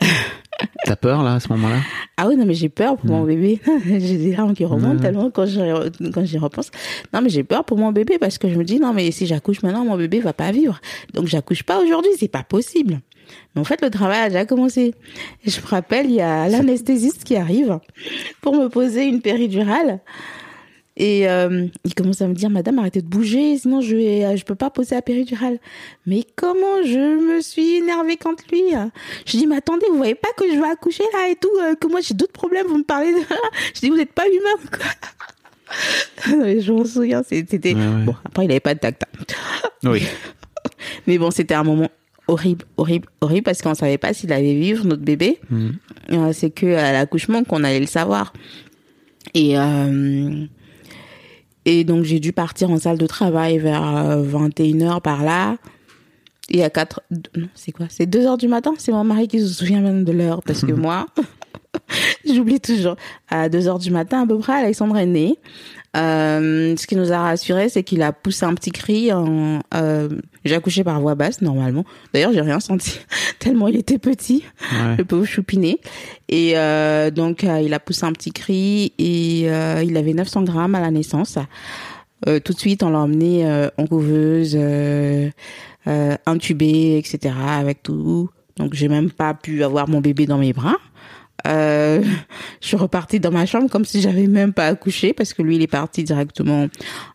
[0.84, 1.78] T'as peur là à ce moment-là?
[2.16, 3.60] Ah oui, non, mais j'ai peur pour mon bébé.
[3.86, 5.60] j'ai des larmes qui remontent tellement quand j'y
[6.12, 6.70] quand j'y repense.
[7.12, 9.26] Non, mais j'ai peur pour mon bébé parce que je me dis, non, mais si
[9.26, 10.80] j'accouche maintenant, mon bébé va pas vivre.
[11.12, 13.00] Donc, j'accouche pas aujourd'hui, c'est pas possible.
[13.54, 14.94] Mais en fait, le travail a déjà commencé.
[15.44, 17.78] Et je me rappelle, il y a l'anesthésiste qui arrive
[18.40, 20.00] pour me poser une péridurale.
[20.96, 24.36] Et euh, il commence à me dire, Madame, arrêtez de bouger, sinon je vais, euh,
[24.36, 25.58] je peux pas poser la péridurale.
[26.06, 28.62] Mais comment je me suis énervée contre lui
[29.26, 31.74] Je dis, mais attendez, vous voyez pas que je vais accoucher là et tout, euh,
[31.74, 33.18] que moi j'ai d'autres problèmes, vous me parlez de...
[33.74, 34.86] Je dis, vous n'êtes pas humain quoi
[36.60, 37.74] Je me souviens, c'était...
[37.74, 38.04] Ouais, ouais.
[38.04, 39.02] Bon, après, il avait pas de tact.
[39.04, 39.90] hein.
[39.90, 40.02] Oui.
[41.06, 41.88] Mais bon, c'était un moment
[42.28, 45.40] horrible, horrible, horrible, parce qu'on savait pas s'il allait vivre, notre bébé.
[46.12, 48.32] Euh, c'est que à l'accouchement qu'on allait le savoir.
[49.34, 50.44] Et, euh,
[51.64, 53.82] et donc, j'ai dû partir en salle de travail vers
[54.22, 55.56] 21h par là.
[56.50, 57.02] Et à 4...
[57.36, 57.86] Non, c'est quoi?
[57.88, 58.74] C'est 2 heures du matin?
[58.78, 61.06] C'est mon mari qui se souvient même de l'heure, parce que moi...
[62.26, 62.96] J'oublie toujours.
[63.28, 65.38] À 2 heures du matin, à peu près, Alexandre est né.
[65.96, 69.12] Euh, ce qui nous a rassuré, c'est qu'il a poussé un petit cri.
[69.12, 70.08] En, euh,
[70.44, 71.84] j'ai accouché par voix basse normalement.
[72.12, 72.98] D'ailleurs, j'ai rien senti
[73.38, 74.96] tellement il était petit, Ouais.
[74.98, 75.78] le pauvre choupinet.
[76.28, 80.80] Et euh, donc, il a poussé un petit cri et il avait 900 grammes à
[80.80, 81.38] la naissance.
[82.26, 84.58] Tout de suite, on l'a emmené en couveuse,
[86.26, 87.34] intubé, etc.
[87.60, 88.30] Avec tout.
[88.56, 90.76] Donc, j'ai même pas pu avoir mon bébé dans mes bras.
[91.46, 92.02] Euh,
[92.60, 95.56] je suis repartie dans ma chambre comme si j'avais même pas accouché parce que lui
[95.56, 96.68] il est parti directement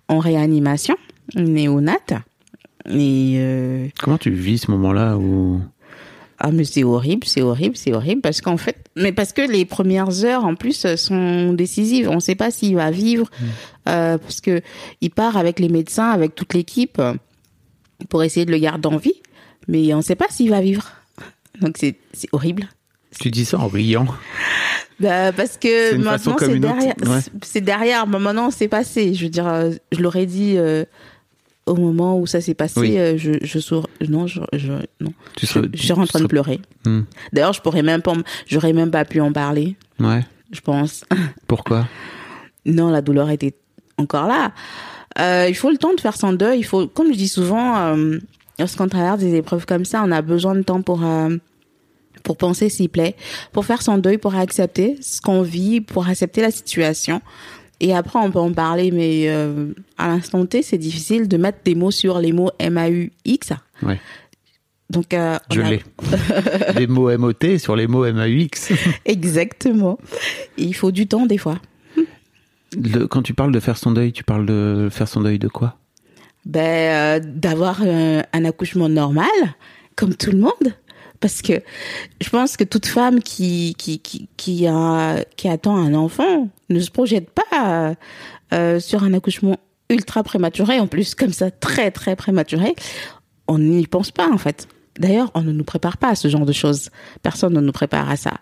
[0.07, 0.95] en réanimation
[1.35, 2.13] néonate.
[2.89, 5.61] Et euh, Comment tu vis ce moment-là où
[6.41, 9.65] ah mais c'est horrible c'est horrible c'est horrible parce qu'en fait mais parce que les
[9.65, 12.09] premières heures en plus sont décisives.
[12.09, 13.29] On sait pas s'il va vivre
[13.89, 14.61] euh, parce que
[15.01, 17.01] il part avec les médecins avec toute l'équipe
[18.07, 19.21] pour essayer de le garder en vie.
[19.67, 20.89] Mais on sait pas s'il va vivre.
[21.61, 21.97] Donc c'est
[22.31, 22.69] horrible
[23.19, 24.07] tu dis ça en riant
[24.99, 27.19] Bah, parce que maintenant c'est derrière, ouais.
[27.43, 28.07] c'est- derrière.
[28.07, 29.13] Mais maintenant c'est passé.
[29.13, 30.83] Je veux dire, euh, je l'aurais dit euh,
[31.65, 32.79] au moment où ça s'est passé.
[32.79, 32.97] Oui.
[32.99, 35.13] euh, je, je sourd, non, je, je non.
[35.37, 36.59] Tu je, serais- je suis en train de pleurer.
[36.85, 37.01] Hmm.
[37.33, 38.13] D'ailleurs, je pourrais même pas,
[38.47, 39.75] j'aurais même pas pu en parler.
[39.99, 40.25] Ouais.
[40.51, 41.03] Je pense.
[41.47, 41.87] Pourquoi?
[42.65, 43.55] Non, la douleur était
[43.97, 44.51] encore là.
[45.19, 46.59] Euh, il faut le temps de faire son deuil.
[46.59, 47.95] Il faut, comme je dis souvent,
[48.59, 51.01] lorsqu'on traverse des épreuves comme ça, on a besoin de temps pour
[52.29, 53.15] pour penser s'il plaît,
[53.53, 57.23] pour faire son deuil, pour accepter ce qu'on vit, pour accepter la situation.
[57.79, 61.57] Et après, on peut en parler, mais euh, à l'instant T, c'est difficile de mettre
[61.65, 63.49] des mots sur les mots M-A-U-X.
[63.81, 63.99] Ouais.
[64.91, 65.81] Donc, euh, Je a- l'ai.
[66.77, 68.73] les mots MOT sur les mots MAUX.
[69.05, 69.97] Exactement.
[70.59, 71.57] Et il faut du temps, des fois.
[72.77, 75.47] Le- quand tu parles de faire son deuil, tu parles de faire son deuil de
[75.47, 75.77] quoi?
[76.45, 79.25] Ben, euh, d'avoir un, un accouchement normal,
[79.95, 80.75] comme tout le monde.
[81.19, 81.61] Parce que
[82.21, 87.29] je pense que toute femme qui, qui, qui, qui, attend un enfant ne se projette
[87.29, 87.95] pas
[88.53, 89.57] euh, sur un accouchement
[89.89, 92.73] ultra prématuré, en plus comme ça, très très prématuré.
[93.47, 94.67] On n'y pense pas en fait.
[94.97, 96.89] D'ailleurs, on ne nous prépare pas à ce genre de choses.
[97.21, 98.33] Personne ne nous prépare à ça.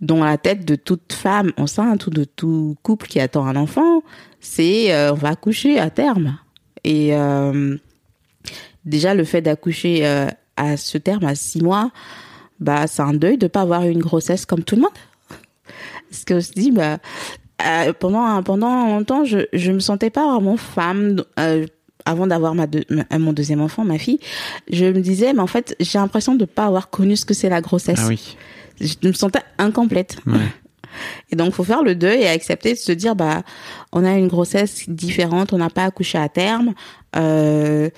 [0.00, 4.02] Dans la tête de toute femme enceinte ou de tout couple qui attend un enfant,
[4.40, 6.38] c'est euh, on va accoucher à terme.
[6.84, 7.76] Et euh,
[8.84, 11.90] déjà, le fait d'accoucher euh, à ce terme, à six mois,
[12.60, 14.90] bah c'est un deuil de pas avoir eu une grossesse comme tout le monde.
[16.10, 16.98] Parce que on se dit bah
[17.66, 21.66] euh, pendant pendant longtemps je je me sentais pas vraiment femme euh,
[22.04, 24.20] avant d'avoir ma, deux- ma- mon deuxième enfant ma fille
[24.70, 27.48] je me disais mais en fait j'ai l'impression de pas avoir connu ce que c'est
[27.48, 28.36] la grossesse Ah oui.
[28.80, 30.34] je me sentais incomplète Ouais.
[31.30, 33.42] Et donc faut faire le deuil et accepter de se dire bah
[33.92, 36.74] on a une grossesse différente on n'a pas accouché à terme
[37.16, 37.90] euh,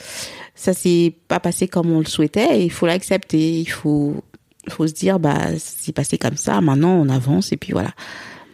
[0.54, 4.22] ça s'est pas passé comme on le souhaitait il faut l'accepter il faut
[4.68, 7.90] faut se dire bah c'est passé comme ça maintenant on avance et puis voilà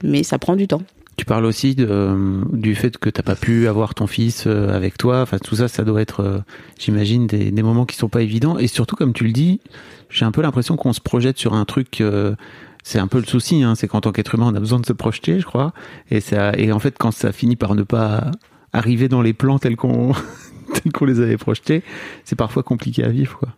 [0.04, 0.82] mais ça prend du temps
[1.16, 4.98] Tu parles aussi euh, du fait que t'as pas pu avoir ton fils euh, avec
[4.98, 5.22] toi.
[5.22, 6.38] Enfin, tout ça, ça doit être, euh,
[6.78, 8.58] j'imagine, des, moments qui sont pas évidents.
[8.58, 9.60] Et surtout, comme tu le dis,
[10.10, 12.02] j'ai un peu l'impression qu'on se projette sur un truc.
[12.86, 14.86] C'est un peu le souci, hein, c'est qu'en tant qu'être humain, on a besoin de
[14.86, 15.72] se projeter, je crois.
[16.10, 18.30] Et ça, et en fait, quand ça finit par ne pas
[18.72, 20.12] arriver dans les plans tels qu'on
[20.74, 21.82] tels qu'on les avait projetés,
[22.24, 23.48] c'est parfois compliqué à vivre, quoi.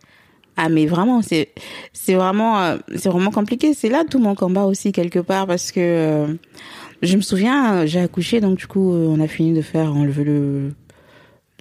[0.59, 1.49] Ah mais vraiment c'est
[1.93, 5.71] c'est vraiment euh, c'est vraiment compliqué c'est là tout mon combat aussi quelque part parce
[5.71, 6.33] que euh,
[7.03, 10.23] je me souviens euh, j'ai accouché donc du coup on a fini de faire enlever
[10.23, 10.73] le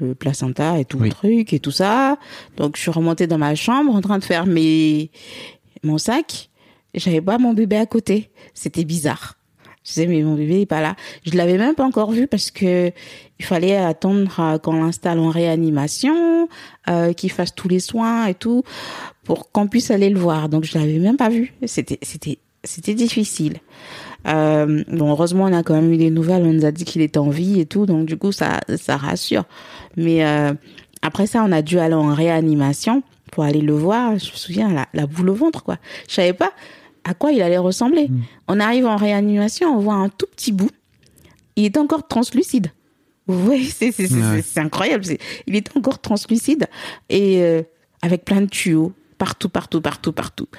[0.01, 1.09] le placenta et tout Oui.
[1.11, 2.17] le truc et tout ça
[2.57, 5.11] donc je suis remontée dans ma chambre en train de faire mes
[5.83, 6.49] mon sac
[6.97, 9.35] j'avais pas mon bébé à côté c'était bizarre
[9.85, 12.51] je disais mais mon bébé est pas là je l'avais même pas encore vu parce
[12.51, 12.91] que
[13.39, 16.37] il fallait attendre euh, qu'on l'installe en réanimation
[16.89, 18.63] euh, qu'il fasse tous les soins et tout
[19.25, 20.49] pour qu'on puisse aller le voir.
[20.49, 21.53] Donc je l'avais même pas vu.
[21.65, 23.59] C'était c'était c'était difficile.
[24.27, 26.45] Euh, bon heureusement on a quand même eu des nouvelles.
[26.45, 27.87] On nous a dit qu'il était en vie et tout.
[27.87, 29.45] Donc du coup ça ça rassure.
[29.97, 30.53] Mais euh,
[31.03, 34.17] après ça on a dû aller en réanimation pour aller le voir.
[34.19, 35.77] Je me souviens la, la boule au ventre quoi.
[36.09, 36.53] Je savais pas
[37.09, 38.09] à quoi il allait ressembler.
[38.49, 40.71] On arrive en réanimation, on voit un tout petit bout.
[41.57, 42.73] Il est encore translucide.
[43.29, 44.43] Oui, c'est c'est c'est- Ouais.
[44.57, 45.05] incroyable.
[45.47, 46.67] Il était encore translucide
[47.09, 47.63] et euh,
[48.03, 50.49] avec plein de tuyaux partout, partout, partout, partout.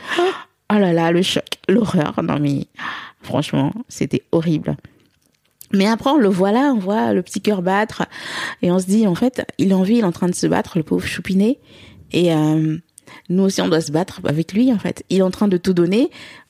[0.70, 2.20] Oh là là, le choc, l'horreur.
[2.22, 2.66] Non mais
[3.22, 4.76] franchement, c'était horrible.
[5.74, 8.04] Mais après, on le voit là, on voit le petit cœur battre
[8.62, 10.36] et on se dit en fait, il est en vie, il est en train de
[10.36, 11.60] se battre, le pauvre choupinet.
[12.12, 12.78] Et euh,
[13.30, 15.04] nous aussi, on doit se battre avec lui en fait.
[15.10, 16.10] Il est en train de tout donner.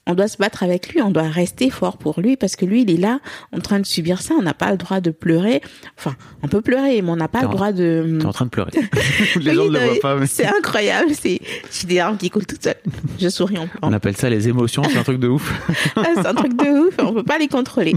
[0.10, 2.84] On doit se battre avec lui, on doit rester fort pour lui parce que lui,
[2.84, 3.20] il est là
[3.52, 4.36] en train de subir ça.
[4.40, 5.62] On n'a pas le droit de pleurer.
[5.98, 8.18] Enfin, on peut pleurer, mais on n'a pas le droit de.
[8.22, 8.72] T'es en train de pleurer.
[9.36, 11.10] les gens ne le voient pas, mais C'est incroyable.
[11.14, 11.42] C'est,
[11.74, 12.76] j'ai des larmes qui coulent toutes seules.
[13.20, 13.92] Je souris en on pleurant.
[13.92, 14.82] appelle ça les émotions.
[14.86, 15.54] C'est un truc de ouf.
[15.98, 16.96] Ah, c'est un truc de ouf.
[17.00, 17.94] On peut pas les contrôler.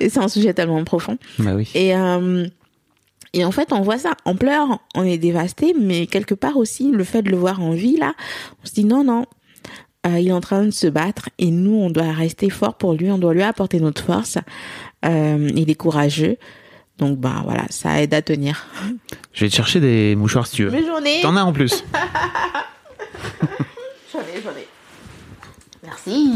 [0.00, 1.18] Et c'est un sujet tellement profond.
[1.38, 1.70] bah oui.
[1.74, 2.46] Et, euh,
[3.34, 4.12] et en fait, on voit ça.
[4.24, 7.72] On pleure, on est dévasté, mais quelque part aussi, le fait de le voir en
[7.72, 8.14] vie, là,
[8.62, 9.26] on se dit non, non.
[10.06, 12.94] euh, il est en train de se battre et nous, on doit rester fort pour
[12.94, 13.10] lui.
[13.10, 14.38] On doit lui apporter notre force.
[15.04, 16.36] Euh, il est courageux.
[16.98, 18.66] Donc, bah, voilà, ça aide à tenir.
[19.32, 20.70] Je vais te chercher des mouchoirs si tu veux.
[20.70, 21.20] Mes journées.
[21.22, 21.82] T'en as en plus.
[24.12, 24.66] J'en ai, j'en ai.
[25.82, 26.34] Merci.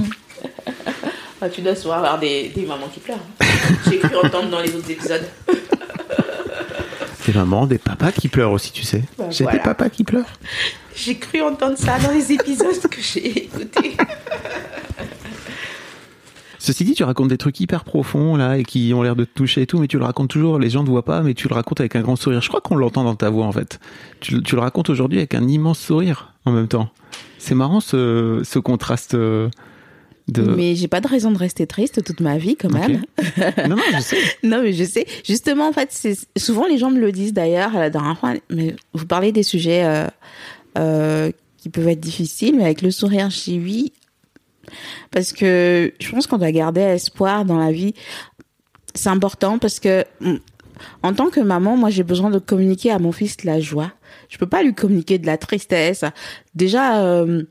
[1.41, 3.19] Ah, tu dois souvent avoir des, des mamans qui pleurent.
[3.41, 3.45] hein.
[3.89, 5.29] J'ai cru entendre dans les autres épisodes.
[7.29, 9.03] Des mamans, des papas qui pleurent aussi, tu sais.
[9.19, 9.59] Bah, J'ai voilà.
[9.59, 10.25] des papas qui pleurent.
[10.97, 13.99] J'ai cru entendre ça dans les épisodes que j'ai écoutés.
[16.59, 19.31] Ceci dit, tu racontes des trucs hyper profonds là et qui ont l'air de te
[19.35, 21.49] toucher et tout, mais tu le racontes toujours, les gens ne voient pas, mais tu
[21.49, 22.41] le racontes avec un grand sourire.
[22.41, 23.79] Je crois qu'on l'entend dans ta voix en fait.
[24.21, 26.89] Tu, tu le racontes aujourd'hui avec un immense sourire en même temps.
[27.39, 29.51] C'est marrant ce, ce contraste euh,
[30.29, 30.43] de.
[30.43, 33.03] Mais j'ai pas de raison de rester triste toute ma vie quand même.
[33.69, 34.17] non, non, je sais.
[34.43, 35.07] Non, mais je sais.
[35.27, 38.35] Justement, en fait, c'est souvent les gens me le disent d'ailleurs la dernière fois.
[38.51, 40.07] Mais vous parlez des sujets euh,
[40.77, 43.93] euh, qui peuvent être difficiles, mais avec le sourire, je dis oui.
[45.11, 47.95] Parce que je pense qu'on doit garder espoir dans la vie.
[48.95, 50.37] C'est important parce que mm,
[51.03, 53.93] en tant que maman, moi, j'ai besoin de communiquer à mon fils de la joie.
[54.29, 56.05] Je peux pas lui communiquer de la tristesse.
[56.55, 57.03] Déjà.
[57.03, 57.45] euh,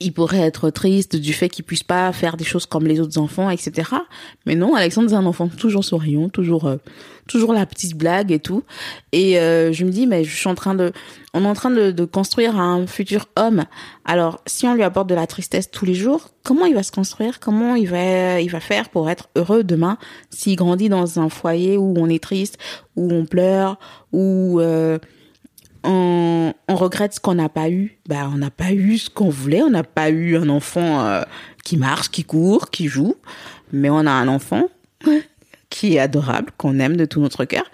[0.00, 3.18] il pourrait être triste du fait qu'il puisse pas faire des choses comme les autres
[3.18, 3.90] enfants, etc.
[4.46, 6.76] Mais non, Alexandre c'est un enfant toujours souriant, toujours, euh,
[7.28, 8.64] toujours la petite blague et tout.
[9.12, 10.92] Et euh, je me dis, mais je suis en train de,
[11.32, 13.64] on est en train de, de construire un futur homme.
[14.04, 16.92] Alors, si on lui apporte de la tristesse tous les jours, comment il va se
[16.92, 17.38] construire?
[17.38, 19.96] Comment il va, il va faire pour être heureux demain
[20.30, 22.58] s'il grandit dans un foyer où on est triste,
[22.96, 23.78] où on pleure,
[24.12, 24.98] où euh,
[25.84, 27.98] on, on regrette ce qu'on n'a pas eu.
[28.08, 29.62] Bah, on n'a pas eu ce qu'on voulait.
[29.62, 31.22] On n'a pas eu un enfant euh,
[31.64, 33.16] qui marche, qui court, qui joue.
[33.72, 34.68] Mais on a un enfant
[35.74, 37.64] qui est adorable, qu'on aime de tout notre cœur,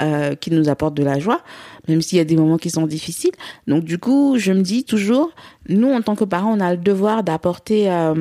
[0.00, 1.42] euh, qui nous apporte de la joie,
[1.88, 3.34] même s'il y a des moments qui sont difficiles.
[3.66, 5.30] Donc du coup, je me dis toujours,
[5.68, 8.14] nous en tant que parents, on a le devoir d'apporter euh,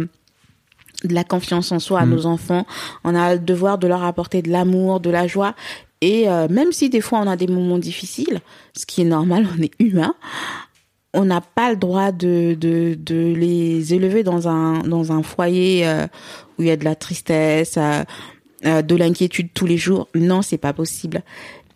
[1.06, 2.66] de la confiance en soi à nos enfants.
[3.06, 5.56] On a le devoir de leur apporter de l'amour, de la joie.
[6.02, 8.40] Et euh, même si des fois on a des moments difficiles,
[8.76, 10.16] ce qui est normal, on est humain,
[11.14, 15.88] on n'a pas le droit de, de, de les élever dans un dans un foyer
[15.88, 16.06] euh,
[16.58, 18.04] où il y a de la tristesse, euh,
[18.66, 20.08] euh, de l'inquiétude tous les jours.
[20.14, 21.24] Non, c'est pas possible.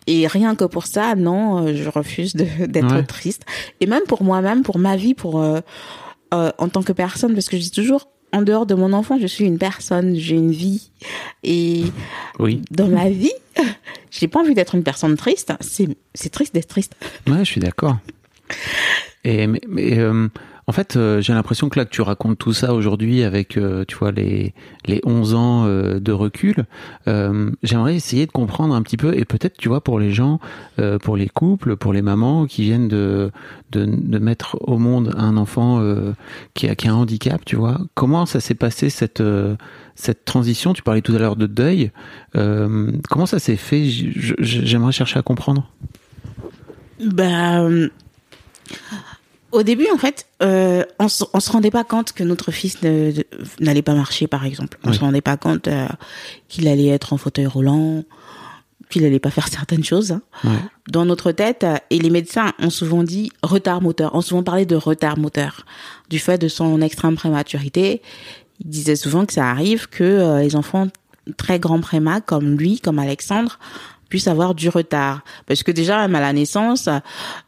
[0.06, 3.44] Et rien que pour ça, non, je refuse d'être triste.
[3.80, 5.42] Et même pour moi-même, pour ma vie, pour
[6.32, 9.28] en tant que personne, parce que je dis toujours, en dehors de mon enfant, je
[9.28, 10.90] suis une personne, j'ai une vie.
[11.44, 11.84] Et
[12.40, 12.62] oui.
[12.72, 13.32] dans ma vie,
[14.10, 15.52] j'ai pas envie d'être une personne triste.
[15.60, 16.96] C'est triste d'être triste.
[17.28, 17.98] Ouais, je suis d'accord.
[19.22, 20.28] Et mais, euh,
[20.66, 23.84] en fait, euh, j'ai l'impression que là que tu racontes tout ça aujourd'hui avec, euh,
[23.86, 24.54] tu vois, les
[24.86, 26.66] les 11 ans de recul,
[27.62, 30.40] j'aimerais essayer de comprendre un petit peu et peut-être, tu vois, pour les gens,
[31.02, 33.30] pour les couples, pour les mamans qui viennent de
[33.72, 35.82] de, de mettre au monde un enfant
[36.52, 39.22] qui a qui a un handicap, tu vois, comment ça s'est passé cette
[39.94, 40.74] cette transition?
[40.74, 41.90] Tu parlais tout à l'heure de deuil.
[42.32, 43.84] comment ça s'est fait?
[43.86, 45.70] J'aimerais chercher à comprendre.
[47.00, 47.66] Bah
[49.54, 52.78] au début, en fait, euh, on, se, se rendait pas compte que notre fils
[53.60, 54.78] n'allait pas marcher, par exemple.
[54.84, 55.86] On se rendait pas compte euh,
[56.48, 58.02] qu'il allait être en fauteuil roulant,
[58.90, 60.12] qu'il allait pas faire certaines choses.
[60.44, 60.58] Hein.
[60.88, 64.76] Dans notre tête, et les médecins ont souvent dit retard moteur, ont souvent parlé de
[64.76, 65.64] retard moteur,
[66.10, 68.02] du fait de son extrême prématurité.
[68.60, 70.88] Ils disaient souvent que ça arrive que euh, les enfants
[71.36, 73.58] très grands préma, comme lui, comme Alexandre,
[74.14, 75.24] puissent avoir du retard.
[75.44, 76.88] Parce que déjà, même à la naissance,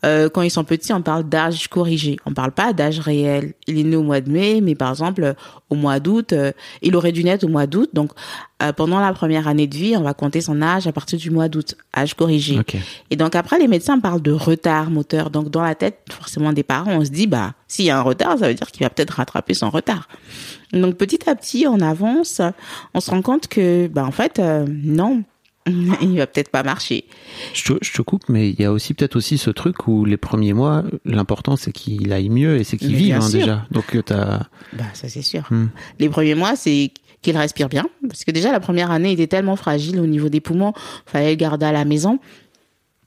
[0.05, 2.17] euh, quand ils sont petits, on parle d'âge corrigé.
[2.27, 3.55] On parle pas d'âge réel.
[3.69, 5.37] Il est né au mois de mai, mais par exemple,
[5.71, 6.51] au mois d'août, euh,
[6.83, 7.91] il aurait dû naître au mois d'août.
[7.93, 8.11] Donc,
[8.65, 11.31] euh, pendant la première année de vie, on va compter son âge à partir du
[11.31, 12.59] mois d'août, âge corrigé.
[13.11, 15.31] Et donc après, les médecins parlent de retard moteur.
[15.31, 18.03] Donc, dans la tête, forcément, des parents, on se dit, bah, s'il y a un
[18.03, 20.09] retard, ça veut dire qu'il va peut-être rattraper son retard.
[20.73, 22.41] Donc, petit à petit, on avance,
[22.93, 25.23] on se rend compte que, bah, en fait, non
[26.01, 27.05] il va peut-être pas marcher.
[27.53, 30.05] Je te, je te, coupe, mais il y a aussi peut-être aussi ce truc où
[30.05, 33.67] les premiers mois, l'important c'est qu'il aille mieux et c'est qu'il vive hein, déjà.
[33.71, 34.45] Donc euh, t'as.
[34.73, 35.43] Bah ça c'est sûr.
[35.51, 35.67] Hmm.
[35.99, 39.27] Les premiers mois, c'est qu'il respire bien, parce que déjà la première année il était
[39.27, 40.73] tellement fragile au niveau des poumons,
[41.07, 42.21] fallait le garder à la maison.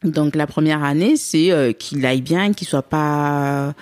[0.03, 3.73] Donc la première année, c'est euh, qu'il aille bien, qu'il soit pas,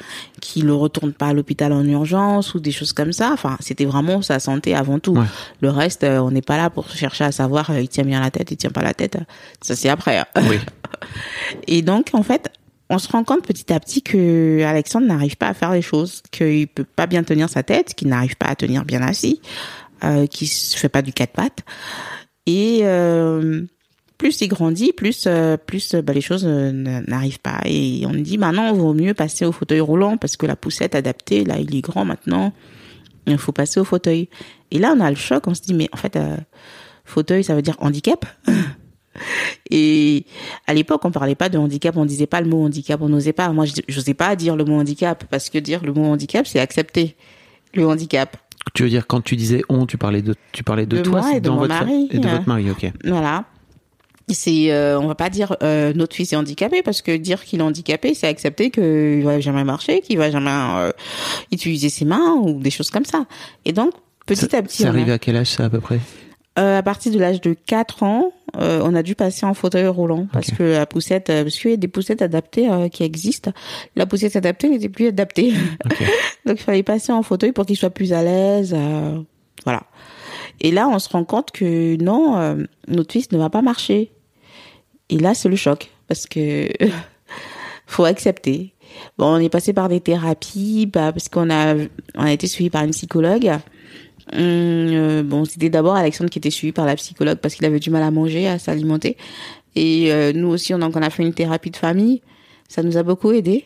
[0.42, 3.32] qu'il ne retourne pas à l'hôpital en urgence ou des choses comme ça.
[3.34, 5.18] Enfin, c'était vraiment sa santé avant tout.
[5.62, 8.20] Le reste, euh, on n'est pas là pour chercher à savoir euh, il tient bien
[8.20, 9.20] la tête, il tient pas la tête.
[9.62, 10.18] Ça c'est après.
[10.18, 10.26] Hein.
[10.50, 10.58] Oui.
[11.68, 12.50] Et donc en fait,
[12.90, 16.24] on se rend compte petit à petit que Alexandre n'arrive pas à faire les choses,
[16.32, 19.40] qu'il peut pas bien tenir sa tête, qu'il n'arrive pas à tenir bien assis,
[20.04, 21.60] euh, qu'il fait pas du quatre pattes
[22.48, 22.82] et
[24.18, 27.62] plus il grandit, plus euh, plus bah, les choses euh, n'arrivent pas.
[27.66, 30.96] Et on dit maintenant, il vaut mieux passer au fauteuil roulant parce que la poussette
[30.96, 32.54] adaptée, là, il est grand maintenant.
[33.28, 34.30] Il faut passer au fauteuil.
[34.72, 35.48] Et là, on a le choc.
[35.48, 36.38] On se dit, mais en fait, euh,
[37.06, 38.26] fauteuil, ça veut dire handicap?
[39.72, 40.26] Et
[40.68, 43.34] à l'époque, on parlait pas de handicap, on disait pas le mot handicap, on n'osait
[43.34, 43.50] pas.
[43.50, 46.60] Moi, je n'osais pas dire le mot handicap parce que dire le mot handicap, c'est
[46.60, 47.16] accepter
[47.74, 48.38] le handicap.
[48.74, 51.36] Tu veux dire quand tu disais on, tu parlais de tu parlais de, toi, moi
[51.36, 52.92] et de votre mari, et de votre mari, ok.
[53.04, 53.46] Voilà
[54.34, 57.60] c'est euh, on va pas dire euh, notre fils est handicapé parce que dire qu'il
[57.60, 60.92] est handicapé c'est accepter qu'il va jamais marcher qu'il va jamais euh,
[61.52, 63.26] utiliser ses mains ou des choses comme ça.
[63.64, 63.94] Et donc
[64.26, 66.00] petit à petit c'est arrivé à quel âge ça à peu près?
[66.60, 70.28] Euh, à partir de l'âge de 4 ans on a dû passer en fauteuil roulant
[70.34, 73.52] parce que la poussette parce qu'il y a des poussettes adaptées qui existent.
[73.96, 75.54] La poussette adaptée n'était plus adaptée.
[76.46, 78.76] Donc il fallait passer en fauteuil pour qu'il soit plus à l'aise
[79.64, 79.84] voilà.
[80.60, 84.12] Et là on se rend compte que non notre fils ne va pas marcher
[85.10, 86.68] et là, c'est le choc parce que
[87.86, 88.74] faut accepter.
[89.18, 91.76] Bon, on est passé par des thérapies, bah, parce qu'on a,
[92.16, 93.52] on a été suivi par une psychologue.
[94.34, 97.80] Hum, euh, bon, c'était d'abord Alexandre qui était suivi par la psychologue parce qu'il avait
[97.80, 99.18] du mal à manger, à s'alimenter.
[99.76, 102.22] Et euh, nous aussi, on, donc, on a fait une thérapie de famille.
[102.68, 103.66] Ça nous a beaucoup aidé,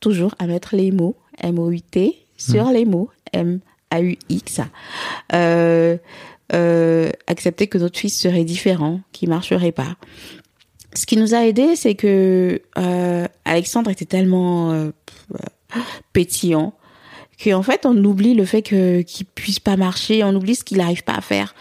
[0.00, 2.72] toujours à mettre les mots M-O-U-T sur mmh.
[2.72, 4.60] les mots M-A-U-X.
[5.32, 5.96] Euh,
[6.54, 9.96] euh, accepter que notre fils serait différent, qu'il marcherait pas
[10.94, 14.90] ce qui nous a aidé, c'est que euh, Alexandre était tellement euh,
[16.12, 16.74] pétillant
[17.42, 20.78] qu'en fait on oublie le fait que qu'il puisse pas marcher, on oublie ce qu'il
[20.78, 21.54] n'arrive pas à faire.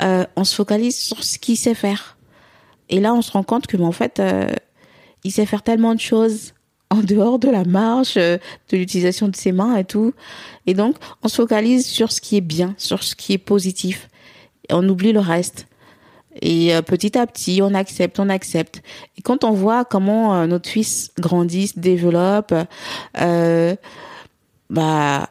[0.00, 2.16] Euh, on se focalise sur ce qu'il sait faire.
[2.88, 4.48] Et là, on se rend compte que, en fait, euh,
[5.24, 6.54] il sait faire tellement de choses
[6.90, 8.38] en dehors de la marche, euh,
[8.70, 10.12] de l'utilisation de ses mains et tout.
[10.66, 14.08] Et donc, on se focalise sur ce qui est bien, sur ce qui est positif.
[14.68, 15.66] Et on oublie le reste.
[16.40, 18.82] Et euh, petit à petit, on accepte, on accepte.
[19.18, 22.54] Et quand on voit comment euh, notre fils grandit, se développe,
[23.20, 23.76] euh,
[24.70, 25.28] bah,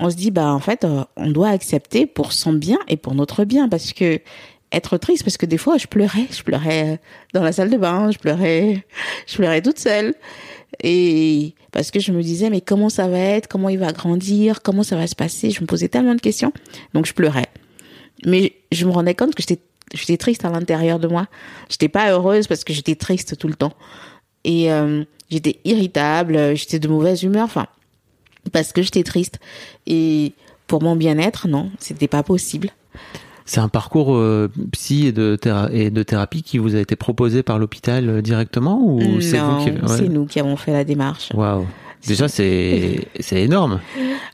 [0.00, 3.14] on se dit, bah, en fait, euh, on doit accepter pour son bien et pour
[3.14, 4.20] notre bien, parce que
[4.70, 7.00] être triste, parce que des fois, je pleurais, je pleurais
[7.32, 8.84] dans la salle de bain, je pleurais,
[9.26, 10.14] je pleurais toute seule.
[10.82, 13.48] Et parce que je me disais, mais comment ça va être?
[13.48, 14.62] Comment il va grandir?
[14.62, 15.50] Comment ça va se passer?
[15.50, 16.52] Je me posais tellement de questions.
[16.94, 17.48] Donc, je pleurais.
[18.26, 19.60] Mais je me rendais compte que j'étais,
[19.94, 21.26] j'étais triste à l'intérieur de moi.
[21.68, 23.72] J'étais pas heureuse parce que j'étais triste tout le temps.
[24.44, 27.66] Et euh, j'étais irritable, j'étais de mauvaise humeur, enfin,
[28.52, 29.38] parce que j'étais triste.
[29.86, 30.32] Et
[30.66, 32.70] pour mon bien-être, non, c'était pas possible.
[33.44, 36.96] C'est un parcours euh, psy et de, théra- et de thérapie qui vous a été
[36.96, 39.80] proposé par l'hôpital euh, directement ou c'est vous qui ouais.
[39.88, 41.30] c'est nous qui avons fait la démarche.
[41.32, 41.66] Waouh.
[42.06, 43.80] Déjà c'est énorme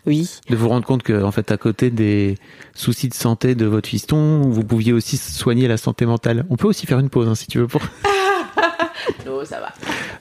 [0.07, 0.31] Oui.
[0.51, 2.37] de vous rendre compte que en fait à côté des
[2.75, 6.45] soucis de santé de votre fiston, vous pouviez aussi soigner la santé mentale.
[6.51, 7.83] On peut aussi faire une pause hein, si tu veux pour
[9.27, 9.73] Non, ça va.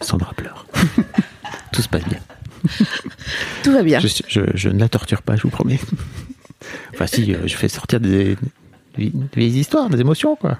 [0.01, 0.65] Sandra pleure.
[1.73, 2.19] Tout se passe bien.
[3.63, 3.99] Tout va bien.
[3.99, 5.79] Je, je, je ne la torture pas, je vous promets.
[6.93, 8.37] Enfin si, euh, je fais sortir des,
[8.97, 10.57] des vieilles histoires, des émotions quoi.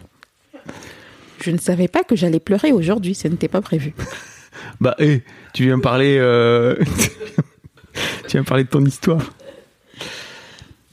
[1.41, 3.93] Je ne savais pas que j'allais pleurer aujourd'hui, ce n'était pas prévu.
[4.81, 6.17] Bah, hé, tu viens me parler.
[6.19, 6.75] euh,
[8.27, 9.21] tu viens me parler de ton histoire.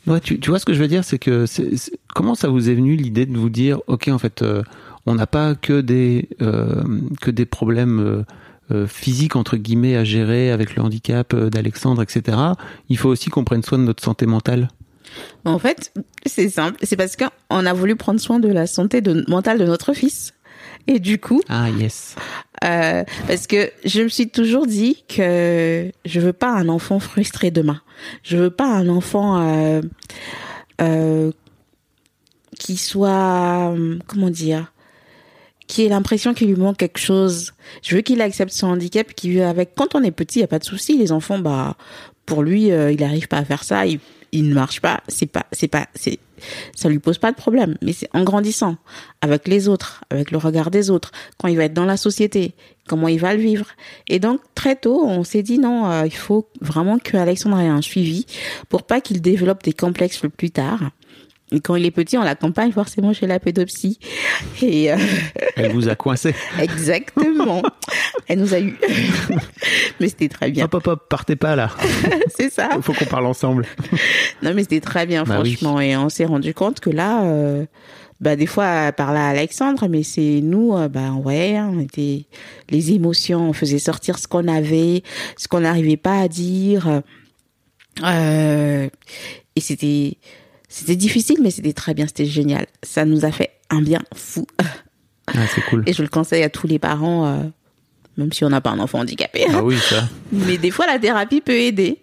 [0.07, 2.49] Ouais, tu, tu vois ce que je veux dire, c'est que c'est- c'est- comment ça
[2.49, 4.63] vous est venu l'idée de vous dire, ok, en fait, euh,
[5.07, 6.83] on n'a pas que des euh,
[7.21, 8.25] que des problèmes
[8.87, 12.39] physiques entre guillemets à gérer avec le handicap d'Alexandre, etc.
[12.89, 14.69] Il faut aussi qu'on prenne soin de notre santé mentale.
[15.45, 15.93] En fait,
[16.25, 19.65] c'est simple, c'est parce qu'on a voulu prendre soin de la santé de, mentale de
[19.65, 20.35] notre fils.
[20.87, 22.17] Et du coup, Ah yes.
[22.65, 27.51] euh, parce que je me suis toujours dit que je veux pas un enfant frustré
[27.51, 27.81] demain.
[28.23, 29.83] Je veux pas un enfant euh,
[30.81, 31.31] euh,
[32.59, 33.75] qui soit
[34.07, 34.73] comment dire,
[35.67, 37.53] qui ait l'impression qu'il lui manque quelque chose.
[37.83, 39.75] Je veux qu'il accepte son handicap, qu'il avec.
[39.75, 40.99] Quand on est petit, il y a pas de souci.
[40.99, 41.77] Les enfants, bah,
[42.27, 43.87] pour lui, il n'arrive pas à faire ça.
[43.87, 44.01] Il,
[44.33, 45.03] il ne marche pas.
[45.09, 46.19] C'est pas, c'est pas, c'est,
[46.75, 47.77] ça lui pose pas de problème.
[47.83, 48.77] Mais c'est en grandissant,
[49.21, 52.55] avec les autres, avec le regard des autres, quand il va être dans la société,
[52.89, 53.67] comment il va le vivre.
[54.09, 57.69] Et donc très tôt, on s'est dit non, euh, il faut vraiment que Alexandre ait
[57.69, 58.27] un suivi
[58.69, 60.91] pour pas qu'il développe des complexes plus tard.
[61.65, 63.99] Quand il est petit, on l'accompagne forcément chez la pédopsie.
[64.63, 64.97] Et euh,
[65.57, 66.35] Elle vous a coincé.
[66.61, 67.63] exactement,
[68.29, 68.79] elle nous a eu.
[70.01, 70.67] mais c'était très bien.
[70.67, 71.71] Hop hop hop, partez pas là.
[72.39, 72.69] C'est ça.
[72.77, 73.67] Il faut qu'on parle ensemble.
[74.43, 75.55] Non, mais c'était très bien, Bah oui.
[75.55, 75.81] franchement.
[75.81, 77.67] Et on s'est rendu compte que là, euh,
[78.21, 82.27] bah, des fois, elle parlait à Alexandre, mais c'est nous, euh, bah, ouais, on était,
[82.69, 85.03] les émotions, on faisait sortir ce qu'on avait,
[85.37, 87.03] ce qu'on n'arrivait pas à dire.
[88.05, 88.89] Euh,
[89.57, 90.17] et c'était,
[90.71, 92.67] c'était difficile, mais c'était très bien, c'était génial.
[92.83, 94.47] Ça nous a fait un bien fou.
[95.33, 95.85] Ah, c'est cool.
[95.87, 97.43] Et je le conseille à tous les parents, euh,
[98.17, 99.45] même si on n'a pas un enfant handicapé.
[99.53, 100.09] Ah oui, ça.
[100.33, 101.99] Mais des fois, la thérapie peut aider.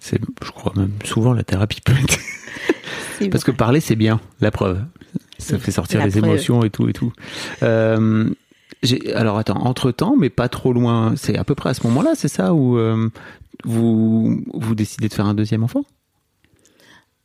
[0.00, 1.92] C'est, je crois même souvent la thérapie peut.
[3.20, 4.82] C'est Parce que parler, c'est bien, la preuve.
[5.38, 6.24] Ça fait sortir La les preuve.
[6.24, 7.12] émotions et tout et tout.
[7.62, 8.28] Euh,
[8.82, 11.12] j'ai, alors attends, entre temps, mais pas trop loin.
[11.16, 13.10] C'est à peu près à ce moment-là, c'est ça où euh,
[13.64, 15.84] vous vous décidez de faire un deuxième enfant,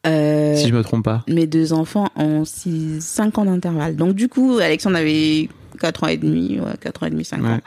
[0.05, 1.23] Euh, si je me trompe pas.
[1.27, 3.95] mes deux enfants ont 6, 5 ans d'intervalle.
[3.95, 5.49] Donc du coup, Alexandre avait
[5.79, 7.49] 4 ans et demi, ouais, 4 ans et demi, 5 Ouais.
[7.49, 7.59] ans.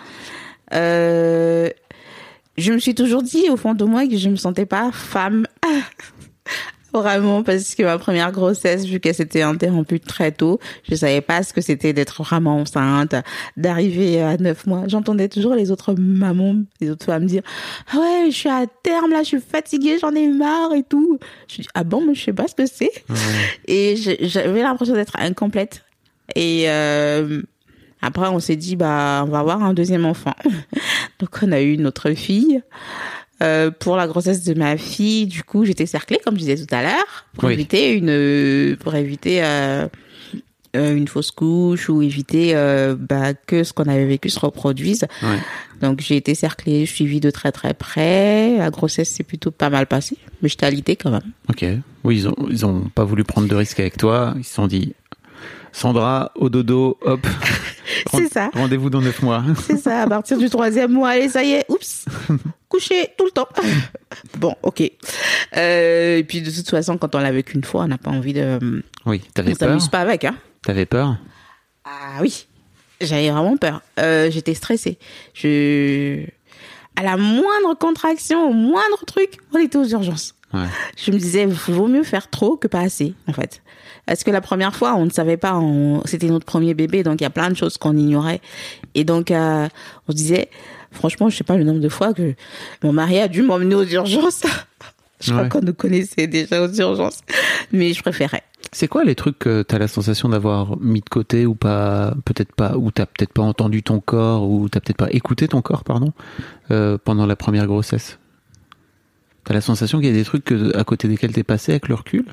[0.74, 1.68] Euh,
[2.56, 5.46] je me suis toujours dit au fond de moi que je me sentais pas femme.
[6.92, 10.58] Vraiment, parce que ma première grossesse, vu qu'elle s'était interrompue très tôt,
[10.88, 13.14] je savais pas ce que c'était d'être vraiment enceinte,
[13.56, 14.84] d'arriver à 9 mois.
[14.86, 17.42] J'entendais toujours les autres mamans, les autres femmes dire,
[17.92, 21.18] ah ouais, je suis à terme, là, je suis fatiguée, j'en ai marre et tout.
[21.48, 22.92] Je dis, ah bon, mais je sais pas ce que c'est.
[23.66, 25.84] Et j'avais l'impression d'être incomplète.
[26.34, 27.42] Et euh,
[28.00, 30.34] après, on s'est dit, bah, on va avoir un deuxième enfant.
[31.18, 32.62] Donc, on a eu notre fille.
[33.42, 36.74] Euh, pour la grossesse de ma fille, du coup, j'étais cerclée, comme je disais tout
[36.74, 37.52] à l'heure, pour Oui.
[37.54, 39.86] éviter une, pour éviter euh,
[40.76, 45.06] euh, une fausse couche ou éviter euh, bah, que ce qu'on avait vécu se reproduise.
[45.22, 45.38] Ouais.
[45.80, 48.56] Donc, j'ai été cerclée, suivie de très très près.
[48.58, 51.32] La grossesse s'est plutôt pas mal passée, mais j'étais alitée quand même.
[51.48, 51.64] Ok.
[52.04, 54.34] Oui, ils ont ils ont pas voulu prendre de risques avec toi.
[54.36, 54.94] Ils se sont dit,
[55.72, 57.26] Sandra, au dodo, hop.
[58.12, 58.50] C'est ça.
[58.54, 59.42] Rendez-vous dans neuf mois.
[59.66, 62.04] C'est ça, à partir du troisième mois, allez, ça y est, oups,
[62.68, 63.48] coucher tout le temps.
[64.38, 64.82] Bon, ok.
[65.56, 68.10] Euh, et puis de toute façon, quand on l'a vu qu'une fois, on n'a pas
[68.10, 68.82] envie de...
[69.06, 69.22] Oui.
[69.34, 69.68] T'avais On peur.
[69.68, 70.36] s'amuse pas avec, hein.
[70.62, 71.16] T'avais peur?
[71.84, 72.46] Ah oui,
[73.00, 73.80] j'avais vraiment peur.
[73.98, 74.98] Euh, J'étais stressée.
[75.34, 76.24] Je...
[76.96, 80.34] À la moindre contraction, au moindre truc, on était aux urgences.
[80.54, 80.66] Ouais.
[80.96, 83.62] Je me disais, vaut mieux faire trop que pas assez, en fait.
[84.06, 86.02] Parce que la première fois, on ne savait pas, on...
[86.06, 88.40] c'était notre premier bébé, donc il y a plein de choses qu'on ignorait.
[88.94, 89.68] Et donc, euh,
[90.08, 90.48] on se disait,
[90.90, 92.34] franchement, je sais pas le nombre de fois que
[92.82, 94.42] mon mari a dû m'emmener aux urgences.
[95.20, 97.20] je crois qu'on nous connaissait déjà aux urgences,
[97.70, 98.42] mais je préférais.
[98.72, 102.14] C'est quoi les trucs que tu as la sensation d'avoir mis de côté ou pas,
[102.24, 105.62] peut-être pas, ou t'as peut-être pas entendu ton corps ou t'as peut-être pas écouté ton
[105.62, 106.12] corps, pardon,
[106.70, 108.18] euh, pendant la première grossesse?
[109.48, 111.88] T'as la sensation qu'il y a des trucs que, à côté desquels t'es passé avec
[111.88, 112.26] le recul?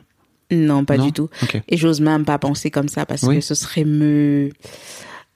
[0.52, 1.30] Non, pas Non du tout.
[1.70, 3.36] Et j'ose même pas penser comme ça parce Oui.
[3.38, 4.50] que ce serait me,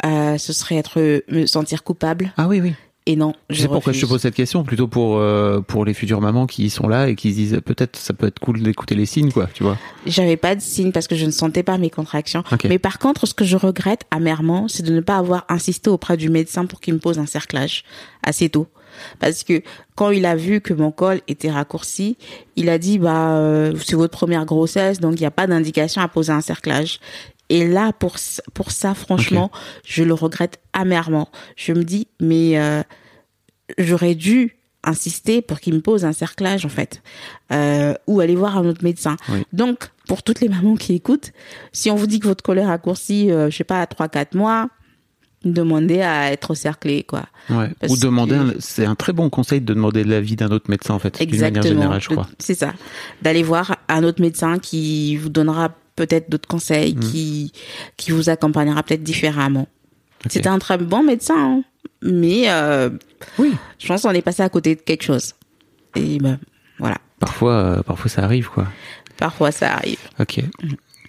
[0.05, 2.33] euh, ce serait être me sentir coupable.
[2.35, 2.73] Ah oui, oui.
[3.05, 5.93] Et non, Je sais pourquoi je te pose cette question, plutôt pour euh, pour les
[5.95, 8.93] futures mamans qui sont là et qui se disent peut-être ça peut être cool d'écouter
[8.93, 9.77] les signes, quoi, tu vois.
[10.05, 12.43] J'avais pas de signe parce que je ne sentais pas mes contractions.
[12.65, 16.17] Mais par contre, ce que je regrette amèrement, c'est de ne pas avoir insisté auprès
[16.17, 17.83] du médecin pour qu'il me pose un cerclage
[18.21, 18.67] assez tôt.
[19.19, 19.61] Parce que
[19.95, 22.17] quand il a vu que mon col était raccourci,
[22.55, 26.01] il a dit bah euh, c'est votre première grossesse donc il n'y a pas d'indication
[26.01, 26.99] à poser un cerclage.
[27.49, 28.17] Et là pour
[28.53, 29.51] pour ça franchement,
[29.83, 31.29] je le regrette amèrement.
[31.55, 32.83] Je me dis mais euh,
[33.77, 37.01] j'aurais dû insister pour qu'il me pose un cerclage en fait
[37.51, 39.17] euh, ou aller voir un autre médecin.
[39.29, 39.43] Oui.
[39.51, 41.31] Donc pour toutes les mamans qui écoutent,
[41.73, 44.35] si on vous dit que votre colère raccourci euh, je sais pas à 3 4
[44.35, 44.69] mois,
[45.45, 47.23] demandez à être cerclé quoi.
[47.49, 47.69] Ouais.
[47.87, 50.99] Ou demander, que- c'est un très bon conseil de demander l'avis d'un autre médecin en
[50.99, 51.73] fait, d'une manière Exactement.
[51.81, 52.27] générale, je crois.
[52.39, 52.73] C'est ça.
[53.21, 56.99] D'aller voir un autre médecin qui vous donnera peut-être d'autres conseils, Mm.
[56.99, 57.53] qui
[57.97, 59.67] qui vous accompagnera peut-être différemment.
[60.25, 60.31] Ok.
[60.31, 61.63] C'était un très bon médecin, hein.
[62.01, 62.89] mais euh,
[63.37, 63.53] Oui.
[63.79, 65.33] je pense qu'on est passé à côté de quelque chose.
[65.95, 66.37] Et ben,
[66.79, 66.97] voilà.
[67.19, 68.67] Parfois, euh, parfois ça arrive, quoi.
[69.17, 69.99] Parfois, ça arrive.
[70.19, 70.41] Ok.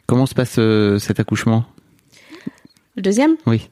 [0.07, 1.65] Comment se passe euh, cet accouchement?
[2.97, 3.69] Le deuxième, Oui.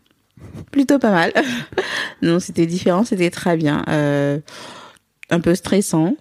[0.71, 1.33] Plutôt pas mal.
[2.23, 3.85] non, c'était différent, c'était très bien.
[3.89, 4.39] Euh,
[5.31, 6.15] un peu stressant.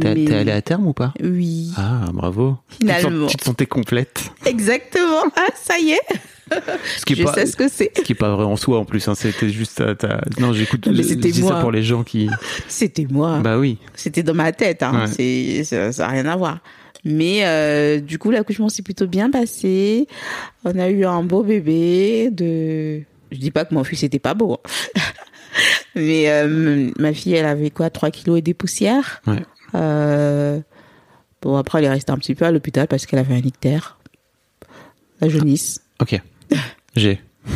[0.00, 1.12] T'es mais- allée à terme ou pas?
[1.22, 2.56] Oui, Ah, bravo.
[2.78, 3.26] Finalement.
[3.26, 4.30] Tu te, sentais complète.
[4.46, 5.24] exactement.
[5.36, 6.00] Ah, ça y est,
[6.96, 7.90] Ce qui est je pas, sais ce que c'est.
[7.96, 9.08] ce qui est pas vrai en soi en plus.
[9.08, 9.16] Hein.
[9.16, 9.80] C'était juste.
[9.80, 10.86] euh, ta- Non, j'écoute.
[10.86, 11.60] Mais je c'était dis ça moi.
[11.60, 12.28] pour les gens qui.
[12.68, 13.40] C'était moi.
[13.40, 13.78] Bah oui.
[13.96, 15.06] C'était dans ma tête, hein.
[15.18, 15.64] Ouais.
[15.64, 16.58] Ça, ça a rien à voir.
[17.04, 20.06] Mais euh, du coup, l'accouchement s'est plutôt bien passé.
[20.64, 22.28] On a eu un beau bébé.
[22.30, 25.00] De, je dis pas que mon fils était pas beau, hein.
[25.94, 29.20] mais euh, ma fille, elle avait quoi, 3 kilos et des poussières?
[29.26, 29.42] Ouais.
[29.74, 30.60] Euh,
[31.42, 33.98] bon, après, elle est restée un petit peu à l'hôpital parce qu'elle avait un ictère,
[35.20, 35.82] la jaunisse.
[36.00, 36.20] Ok.
[36.96, 37.20] J'ai.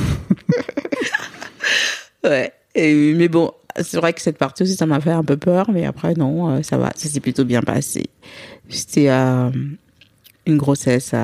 [2.25, 2.55] Ouais.
[2.75, 3.53] Et, mais bon,
[3.83, 6.49] c'est vrai que cette partie aussi, ça m'a fait un peu peur, mais après, non,
[6.49, 8.05] euh, ça va, ça s'est plutôt bien passé.
[8.71, 9.51] C'était euh,
[10.47, 11.15] une grossesse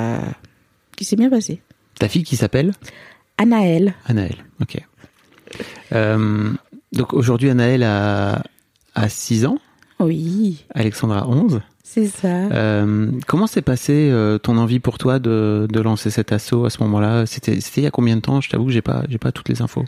[0.97, 1.63] qui s'est bien passée.
[1.99, 2.73] Ta fille qui s'appelle?
[3.41, 4.36] Anaël, Anaël.
[4.61, 4.76] Ok.
[5.93, 6.51] Euh,
[6.93, 8.43] donc aujourd'hui, Anaël a,
[8.95, 9.59] a 6 ans.
[9.99, 11.61] oui, Alexandra 11.
[11.82, 12.28] c'est ça.
[12.28, 16.70] Euh, comment s'est passé euh, ton envie pour toi de, de lancer cet assaut à
[16.70, 17.24] ce moment-là?
[17.26, 18.41] C'était c'était il y a combien de temps?
[18.41, 19.84] Je t'avoue que j'ai pas j'ai pas toutes les infos.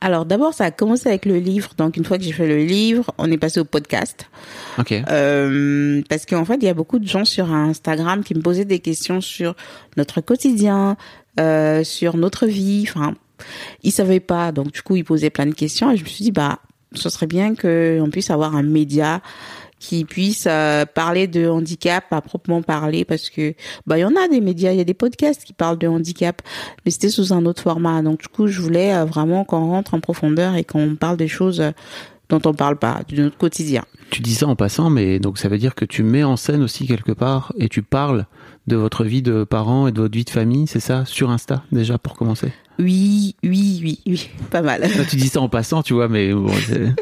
[0.00, 1.70] Alors d'abord, ça a commencé avec le livre.
[1.76, 4.30] Donc une fois que j'ai fait le livre, on est passé au podcast.
[4.78, 4.92] Ok.
[4.92, 8.64] Euh, parce qu'en fait, il y a beaucoup de gens sur Instagram qui me posaient
[8.64, 9.56] des questions sur
[9.96, 10.96] notre quotidien,
[11.38, 12.84] euh, sur notre vie.
[12.88, 13.14] Enfin,
[13.82, 15.90] ils savaient pas, donc du coup, ils posaient plein de questions.
[15.90, 16.58] Et je me suis dit, bah,
[16.92, 19.20] ce serait bien qu'on puisse avoir un média
[19.78, 23.54] qui puisse euh, parler de handicap à proprement parler parce que
[23.86, 25.86] bah il y en a des médias, il y a des podcasts qui parlent de
[25.86, 26.42] handicap,
[26.84, 28.02] mais c'était sous un autre format.
[28.02, 31.28] Donc du coup, je voulais euh, vraiment qu'on rentre en profondeur et qu'on parle des
[31.28, 31.62] choses
[32.28, 33.84] dont on parle pas, de notre quotidien.
[34.10, 36.62] Tu dis ça en passant, mais donc ça veut dire que tu mets en scène
[36.62, 38.24] aussi quelque part et tu parles
[38.66, 41.62] de votre vie de parents et de votre vie de famille, c'est ça, sur Insta
[41.72, 42.52] déjà pour commencer?
[42.78, 44.80] Oui, oui, oui, oui, pas mal.
[44.82, 46.92] Là, tu dis ça en passant, tu vois, mais bon, Oui,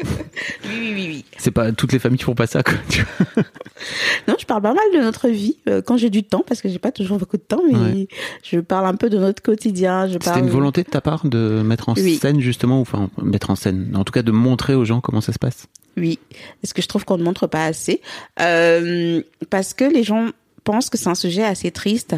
[0.65, 1.25] oui, oui, oui.
[1.39, 2.63] c'est pas toutes les familles qui font pas ça.
[2.63, 3.03] Quoi, tu
[3.35, 3.45] vois.
[4.27, 6.69] Non, je parle pas mal de notre vie euh, quand j'ai du temps, parce que
[6.69, 8.09] j'ai pas toujours beaucoup de temps, mais Ouais.
[8.43, 10.07] je parle un peu de notre quotidien.
[10.09, 10.41] Je C'était parle.
[10.45, 12.17] une volonté de ta part de mettre en Oui.
[12.17, 15.21] scène justement, ou enfin mettre en scène, en tout cas de montrer aux gens comment
[15.21, 15.67] ça se passe?
[15.97, 16.19] Oui,
[16.61, 18.01] parce que je trouve qu'on ne montre pas assez,
[18.41, 20.29] Euh, parce que les gens
[20.65, 22.15] pensent que c'est un sujet assez triste.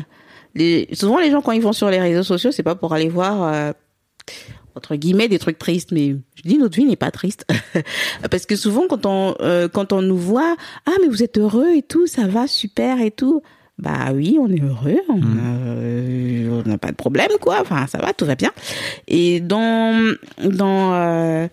[0.55, 0.89] Les...
[0.93, 3.43] Souvent, les gens quand ils vont sur les réseaux sociaux, c'est pas pour aller voir.
[3.43, 3.73] euh,
[4.75, 7.45] entre guillemets des trucs tristes mais je dis notre vie n'est pas triste.
[8.31, 10.55] Parce que souvent quand on euh, quand on nous voit
[10.87, 13.43] ah mais vous êtes heureux et tout ça va super et tout
[13.79, 17.59] bah oui on est heureux on euh, on n'a pas de problème quoi.
[17.61, 18.53] Enfin ça va tout va bien.
[19.09, 20.15] Et dans
[20.45, 21.49] dans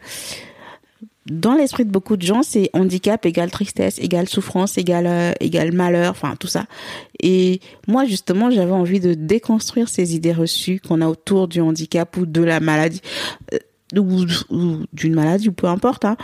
[1.30, 5.72] dans l'esprit de beaucoup de gens, c'est handicap égale tristesse, égale souffrance, égale, euh, égale
[5.72, 6.66] malheur, enfin tout ça.
[7.20, 12.16] Et moi, justement, j'avais envie de déconstruire ces idées reçues qu'on a autour du handicap
[12.18, 13.02] ou de la maladie,
[13.54, 14.26] euh, ou,
[14.94, 16.06] d'une maladie, ou peu importe.
[16.06, 16.16] Hein.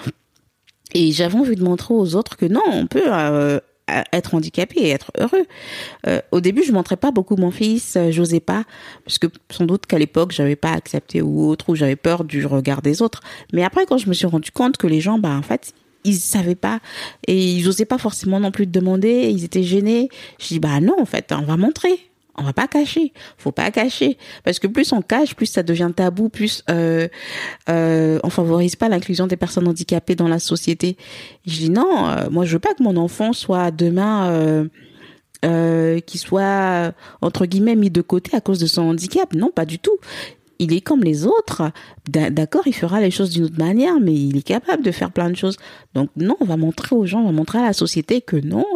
[0.93, 4.90] Et j'avais envie de montrer aux autres que non, on peut euh, être handicapé et
[4.90, 5.46] être heureux.
[6.08, 8.64] Euh, au début, je montrais pas beaucoup mon fils, euh, j'osais pas,
[9.06, 12.46] parce que sans doute qu'à l'époque, j'avais pas accepté ou autre, ou j'avais peur du
[12.46, 13.22] regard des autres.
[13.54, 15.74] Mais après, quand je me suis rendu compte que les gens, bah en fait,
[16.04, 16.80] ils savaient pas
[17.28, 20.10] et ils osaient pas forcément non plus demander, ils étaient gênés.
[20.40, 22.11] Je dis bah non, en fait, on va montrer.
[22.38, 25.92] On va pas cacher, faut pas cacher, parce que plus on cache, plus ça devient
[25.96, 27.08] tabou, plus euh,
[27.70, 30.98] euh, on favorise pas l'inclusion des personnes handicapées dans la société.
[31.46, 34.66] Je dis non, euh, moi je veux pas que mon enfant soit demain euh,
[35.44, 39.34] euh, qu'il soit entre guillemets mis de côté à cause de son handicap.
[39.34, 39.98] Non, pas du tout.
[40.60, 41.72] Il est comme les autres.
[42.08, 45.32] D'accord, il fera les choses d'une autre manière, mais il est capable de faire plein
[45.32, 45.58] de choses.
[45.96, 48.68] Donc non, on va montrer aux gens, on va montrer à la société que non,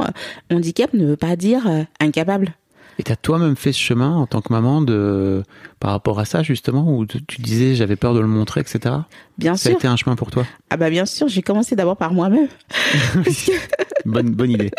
[0.51, 2.56] handicap ne veut pas dire incapable.
[2.97, 5.43] Et t'as toi-même fait ce chemin en tant que maman de
[5.79, 8.95] par rapport à ça justement où tu disais j'avais peur de le montrer etc.
[9.37, 9.71] Bien ça sûr.
[9.71, 10.45] Ça a été un chemin pour toi?
[10.69, 12.47] Ah bah bien sûr, j'ai commencé d'abord par moi-même.
[14.05, 14.71] bonne bonne idée.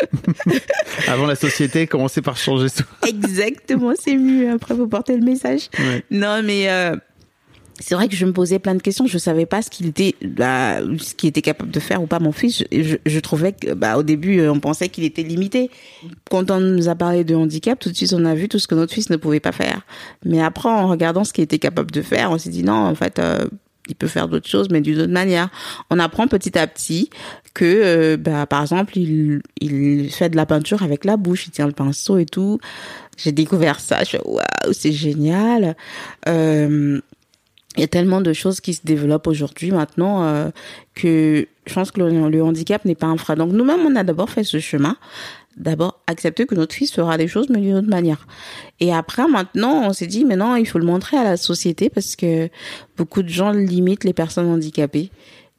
[1.07, 2.83] Avant la société, commencer par changer tout.
[3.07, 4.51] Exactement, c'est mieux.
[4.51, 5.69] Après vous porter le message.
[5.77, 6.03] Ouais.
[6.09, 6.95] Non mais euh,
[7.79, 9.05] c'est vrai que je me posais plein de questions.
[9.05, 12.19] Je savais pas ce qu'il était, bah, ce qu'il était capable de faire ou pas
[12.19, 12.63] mon fils.
[12.71, 15.69] Je, je, trouvais que, bah, au début, on pensait qu'il était limité.
[16.29, 18.67] Quand on nous a parlé de handicap, tout de suite, on a vu tout ce
[18.67, 19.81] que notre fils ne pouvait pas faire.
[20.25, 22.95] Mais après, en regardant ce qu'il était capable de faire, on s'est dit non, en
[22.95, 23.45] fait, euh,
[23.87, 25.49] il peut faire d'autres choses, mais d'une autre manière.
[25.89, 27.09] On apprend petit à petit
[27.53, 31.51] que, euh, bah, par exemple, il, il fait de la peinture avec la bouche, il
[31.51, 32.59] tient le pinceau et tout.
[33.17, 35.75] J'ai découvert ça, je waouh, c'est génial.
[36.27, 37.01] Euh,
[37.77, 40.49] il y a tellement de choses qui se développent aujourd'hui maintenant euh,
[40.95, 43.35] que je pense que le, handicap n'est pas un frein.
[43.35, 44.97] Donc nous-mêmes, on a d'abord fait ce chemin.
[45.57, 48.27] D'abord, accepter que notre fils fera des choses, mais d'une autre manière.
[48.79, 52.15] Et après, maintenant, on s'est dit, mais il faut le montrer à la société parce
[52.15, 52.49] que
[52.95, 55.09] beaucoup de gens limitent les personnes handicapées.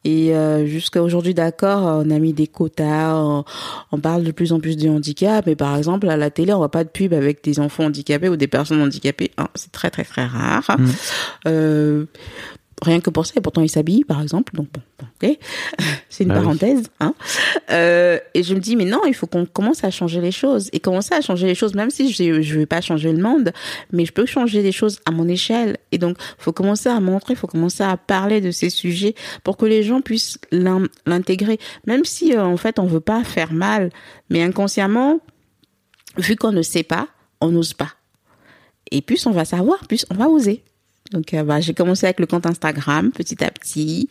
[0.04, 3.44] Et euh, jusqu'à aujourd'hui, d'accord, on a mis des quotas, on,
[3.92, 6.58] on, parle de plus en plus de handicap, mais par exemple, à la télé, on
[6.58, 9.32] voit pas de pub avec des enfants handicapés ou des personnes handicapées.
[9.38, 10.76] Hein, c'est très, très, très rare.
[10.78, 10.86] Mmh.
[11.46, 12.04] Euh,
[12.82, 14.54] rien que pour ça, et pourtant ils s'habillent, par exemple.
[14.54, 14.80] Donc bon,
[15.22, 15.38] ok,
[16.08, 16.40] c'est une Ah oui.
[16.42, 16.82] parenthèse.
[17.00, 17.14] Hein.
[17.70, 20.68] Euh, et je me dis, mais non, il faut qu'on commence à changer les choses
[20.72, 23.52] et commencer à changer les choses, même si je je vais pas changer le monde,
[23.92, 25.76] mais je peux changer les choses à mon échelle.
[25.92, 29.14] Et donc, faut commencer à montrer, faut commencer à parler de ces sujets
[29.44, 33.24] pour que les gens puissent l'in- l'intégrer, même si euh, en fait on veut pas
[33.24, 33.90] faire mal,
[34.30, 35.20] mais inconsciemment,
[36.16, 37.08] vu qu'on ne sait pas,
[37.40, 37.90] on n'ose pas.
[38.90, 40.64] Et plus on va savoir, plus on va oser.
[41.12, 44.08] Donc, euh, bah, j'ai commencé avec le compte Instagram, petit à petit.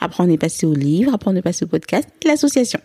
[0.00, 1.14] Après, on est passé au livre.
[1.14, 2.80] Après, on est passé au podcast l'association.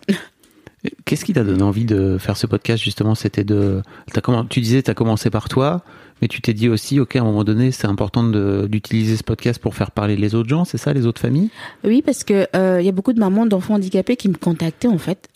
[1.06, 3.16] Qu'est-ce qui t'a donné envie de faire ce podcast justement?
[3.16, 3.82] C'était de,
[4.14, 5.84] t'as comment, tu disais, t'as commencé par toi,
[6.22, 8.24] mais tu t'es dit aussi, ok, à un moment donné, c'est important
[8.68, 11.50] d'utiliser ce podcast pour faire parler les autres gens, c'est ça, les autres familles?
[11.84, 14.88] Oui, parce que euh, il y a beaucoup de mamans d'enfants handicapés qui me contactaient
[14.88, 15.28] en fait.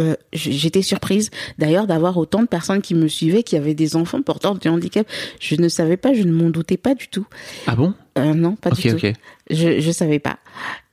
[0.00, 4.22] Euh, J'étais surprise d'ailleurs d'avoir autant de personnes qui me suivaient qui avaient des enfants
[4.22, 5.06] porteurs de handicap.
[5.40, 7.26] Je ne savais pas, je ne m'en doutais pas du tout.
[7.66, 7.94] Ah bon?
[8.18, 8.96] Euh, non, pas du tout.
[8.96, 9.12] ok.
[9.50, 10.38] Je je savais pas.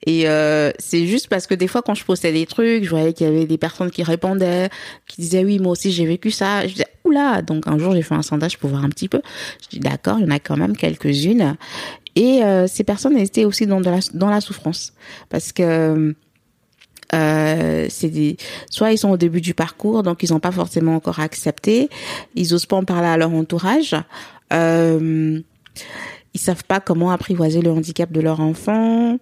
[0.06, 3.14] Et euh, c'est juste parce que des fois quand je postais des trucs, je voyais
[3.14, 4.70] qu'il y avait des personnes qui répondaient,
[5.08, 6.68] qui disaient oui moi aussi j'ai vécu ça.
[6.68, 7.42] Je disais oula.
[7.42, 9.22] Donc un jour j'ai fait un sondage pour voir un petit peu.
[9.64, 11.56] Je dis d'accord, il y en a quand même quelques-unes.
[12.16, 14.94] Et euh, ces personnes étaient aussi dans de la dans la souffrance
[15.30, 16.14] parce que
[17.14, 18.38] euh, c'est
[18.70, 21.90] soit ils sont au début du parcours donc ils n'ont pas forcément encore accepté.
[22.36, 23.96] Ils osent pas en parler à leur entourage.
[24.54, 25.40] Euh,
[26.34, 29.18] ils savent pas comment apprivoiser le handicap de leur enfant.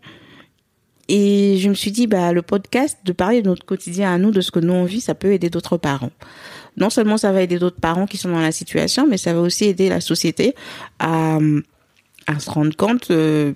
[1.08, 4.30] Et je me suis dit bah le podcast de parler de notre quotidien à nous
[4.30, 6.12] de ce que nous on vit ça peut aider d'autres parents.
[6.78, 9.42] Non seulement ça va aider d'autres parents qui sont dans la situation mais ça va
[9.42, 10.54] aussi aider la société
[11.00, 11.40] à
[12.28, 13.54] à se rendre compte euh,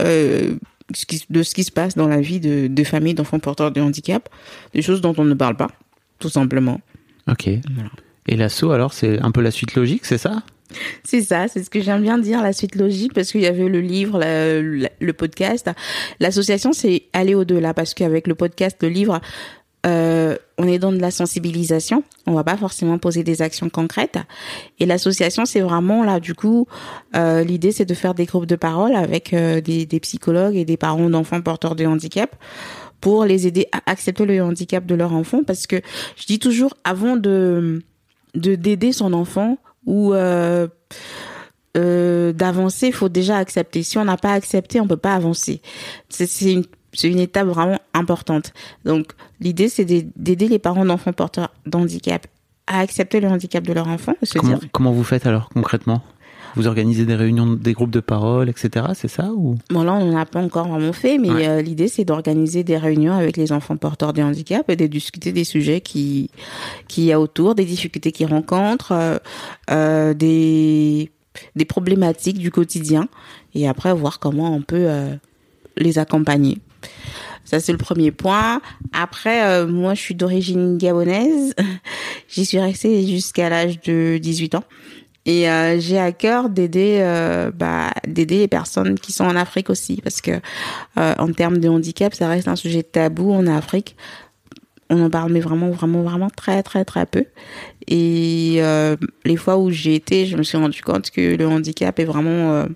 [0.00, 0.56] euh,
[1.30, 4.28] de ce qui se passe dans la vie de, de familles d'enfants porteurs de handicap,
[4.72, 5.68] des choses dont on ne parle pas,
[6.18, 6.80] tout simplement.
[7.30, 7.48] Ok.
[8.26, 10.42] Et l'assaut, alors, c'est un peu la suite logique, c'est ça?
[11.04, 13.68] C'est ça, c'est ce que j'aime bien dire, la suite logique, parce qu'il y avait
[13.68, 15.70] le livre, la- la- le podcast.
[16.20, 19.20] L'association, c'est aller au-delà, parce qu'avec le podcast, le livre,
[19.84, 22.04] euh, on est dans de la sensibilisation.
[22.26, 24.18] On va pas forcément poser des actions concrètes.
[24.78, 26.66] Et l'association, c'est vraiment là, du coup,
[27.16, 30.64] euh, l'idée, c'est de faire des groupes de parole avec euh, des, des psychologues et
[30.64, 32.36] des parents d'enfants porteurs de handicap
[33.00, 35.42] pour les aider à accepter le handicap de leur enfant.
[35.44, 35.80] Parce que
[36.16, 37.82] je dis toujours, avant de
[38.34, 40.66] de d'aider son enfant ou euh,
[41.76, 43.82] euh, d'avancer, il faut déjà accepter.
[43.82, 45.60] Si on n'a pas accepté, on peut pas avancer.
[46.08, 46.64] C'est une
[46.94, 48.52] c'est une étape vraiment importante.
[48.84, 52.26] Donc l'idée c'est d'ai- d'aider les parents d'enfants porteurs d'handicap
[52.66, 54.14] à accepter le handicap de leur enfant.
[54.22, 56.02] se comment, dire, comment vous faites alors concrètement?
[56.56, 58.86] Vous organisez des réunions, des groupes de parole, etc.
[58.94, 59.56] C'est ça ou?
[59.70, 61.48] Bon là on n'en a pas encore vraiment fait, mais Ouais.
[61.48, 65.32] euh, l'idée c'est d'organiser des réunions avec les enfants porteurs de handicap et de discuter
[65.32, 66.30] des sujets qui
[66.86, 69.18] qui y a autour, des difficultés qu'ils rencontrent, euh,
[69.72, 71.10] euh, des
[71.56, 73.08] des problématiques du quotidien
[73.56, 74.88] et après voir comment on peut
[75.76, 76.58] les accompagner.
[77.44, 78.60] Ça c'est le premier point.
[78.92, 81.54] Après euh, moi je suis d'origine gabonaise.
[82.28, 84.64] J'y suis restée jusqu'à l'âge de 18 ans.
[85.26, 89.70] Et euh, j'ai à cœur d'aider euh, bah, d'aider les personnes qui sont en Afrique
[89.70, 90.32] aussi parce que
[90.96, 93.96] en termes de handicap, ça reste un sujet tabou en Afrique.
[94.90, 97.24] On en parle mais vraiment vraiment vraiment très très très peu.
[97.86, 98.60] Et
[99.24, 102.66] les fois où j'ai été, je me suis rendu compte que le handicap est vraiment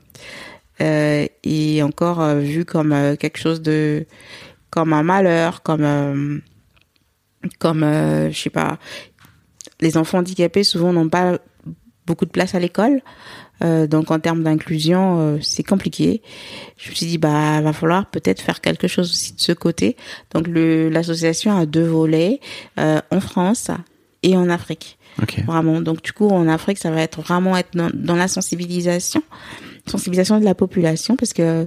[0.81, 4.07] euh, est encore vu comme quelque chose de
[4.71, 6.43] comme un malheur, comme
[7.59, 8.79] comme je sais pas
[9.81, 11.39] les enfants handicapés souvent n'ont pas
[12.07, 13.03] beaucoup de place à l'école.
[13.63, 16.23] Euh, donc en termes d'inclusion, euh, c'est compliqué.
[16.77, 19.97] Je me suis dit bah va falloir peut-être faire quelque chose aussi de ce côté.
[20.33, 22.41] Donc l'association a deux volets
[22.79, 23.71] euh, en France
[24.23, 24.99] et en Afrique.
[25.47, 25.81] Vraiment.
[25.81, 29.23] Donc du coup en Afrique, ça va être vraiment être dans, la sensibilisation,
[29.89, 31.67] sensibilisation de la population parce que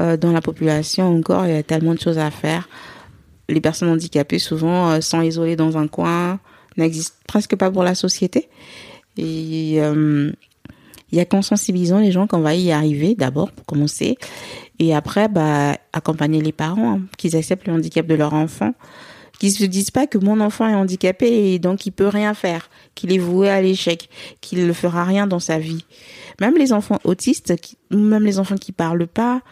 [0.00, 2.68] euh, dans la population encore il y a tellement de choses à faire.
[3.48, 6.40] Les personnes handicapées souvent sont isolées dans un coin,
[6.76, 8.48] n'existent presque pas pour la société.
[9.16, 10.32] Et euh,
[11.10, 14.16] il y a qu'en sensibilisant les gens qu'on va y arriver d'abord pour commencer
[14.78, 18.74] et après bah accompagner les parents hein, qu'ils acceptent le handicap de leur enfant
[19.38, 22.68] qu'ils se disent pas que mon enfant est handicapé et donc il peut rien faire
[22.96, 25.84] qu'il est voué à l'échec qu'il ne fera rien dans sa vie
[26.40, 27.54] même les enfants autistes
[27.92, 29.42] ou même les enfants qui parlent pas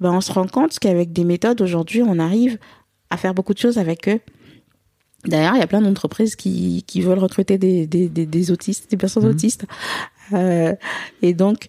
[0.00, 2.58] bah on se rend compte qu'avec des méthodes aujourd'hui on arrive
[3.10, 4.20] à faire beaucoup de choses avec eux
[5.26, 8.96] D'ailleurs, il y a plein d'entreprises qui, qui veulent recruter des, des, des, autistes, des
[8.96, 9.30] personnes mmh.
[9.30, 9.66] autistes.
[10.32, 10.74] Euh,
[11.22, 11.68] et donc,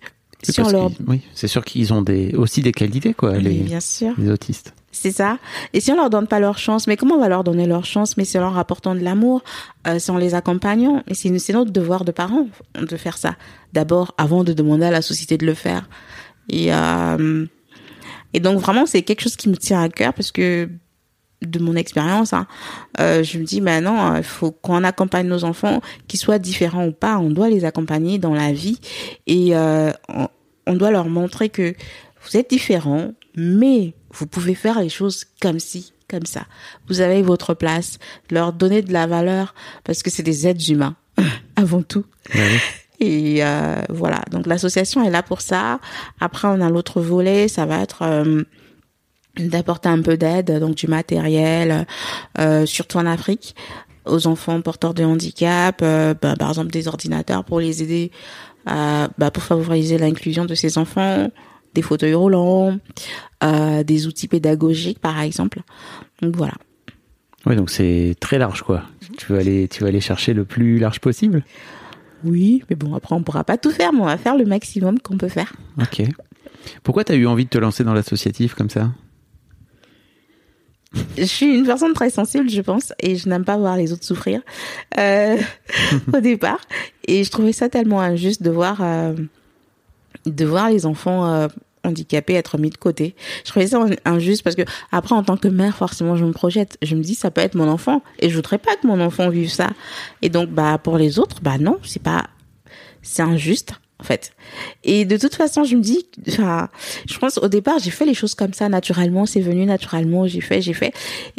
[0.60, 0.92] on leur...
[1.08, 4.14] Oui, c'est sûr qu'ils ont des, aussi des qualités, quoi, les, bien sûr.
[4.18, 4.74] les autistes.
[4.92, 5.38] C'est ça.
[5.74, 7.86] Et si on leur donne pas leur chance, mais comment on va leur donner leur
[7.86, 9.44] chance Mais c'est en leur apportant de l'amour,
[9.88, 11.04] euh, c'est en les accompagnant.
[11.08, 13.36] Et c'est notre devoir de parents de faire ça.
[13.74, 15.88] D'abord, avant de demander à la société de le faire.
[16.50, 17.46] Et, euh,
[18.34, 20.70] et donc vraiment, c'est quelque chose qui me tient à cœur parce que
[21.42, 22.48] de mon expérience, hein,
[23.00, 26.92] euh, je me dis maintenant, il faut qu'on accompagne nos enfants, qu'ils soient différents ou
[26.92, 28.80] pas, on doit les accompagner dans la vie
[29.28, 29.92] et euh,
[30.66, 31.76] on, doit leur montrer que
[32.24, 36.46] vous êtes différents, mais vous pouvez faire les choses comme ci, comme ça.
[36.88, 38.00] Vous avez votre place,
[38.32, 40.96] leur donner de la valeur parce que c'est des êtres humains
[41.56, 42.06] avant tout.
[43.00, 45.80] Et euh, voilà, donc l'association est là pour ça.
[46.20, 48.44] Après, on a l'autre volet, ça va être euh,
[49.38, 51.86] d'apporter un peu d'aide, donc du matériel,
[52.40, 53.56] euh, surtout en Afrique,
[54.06, 58.12] aux enfants porteurs de handicap, euh, bah, par exemple des ordinateurs pour les aider,
[58.70, 61.30] euh, bah, pour favoriser l'inclusion de ces enfants,
[61.74, 62.78] des fauteuils roulants,
[63.44, 65.62] euh, des outils pédagogiques par exemple.
[66.22, 66.54] Donc voilà.
[67.46, 68.84] Oui, donc c'est très large quoi.
[69.18, 71.44] Tu vas aller, tu vas aller chercher le plus large possible?
[72.24, 75.00] Oui, mais bon après on pourra pas tout faire, mais on va faire le maximum
[75.00, 75.54] qu'on peut faire.
[75.80, 76.04] Ok.
[76.84, 78.92] Pourquoi tu as eu envie de te lancer dans l'associatif comme ça?
[81.18, 84.06] Je suis une personne très sensible, je pense, et je n'aime pas voir les autres
[84.06, 84.42] souffrir
[84.98, 85.38] euh,
[86.14, 86.60] au départ.
[87.08, 89.14] Et je trouvais ça tellement injuste de voir euh,
[90.26, 91.48] de voir les enfants euh,
[91.84, 93.16] handicapés être mis de côté.
[93.46, 96.78] Je trouvais ça injuste parce que après, en tant que mère, forcément, je me projette.
[96.82, 99.30] Je me dis, ça peut être mon enfant, et je voudrais pas que mon enfant
[99.30, 99.70] vive ça.
[100.22, 102.26] Et donc, bah pour les autres, bah non, c'est pas,
[103.02, 104.34] c'est injuste en fait.
[104.84, 106.70] Et de toute façon, je me dis, enfin,
[107.10, 110.42] je pense au départ, j'ai fait les choses comme ça naturellement, c'est venu naturellement, j'ai
[110.42, 110.94] fait, j'ai fait.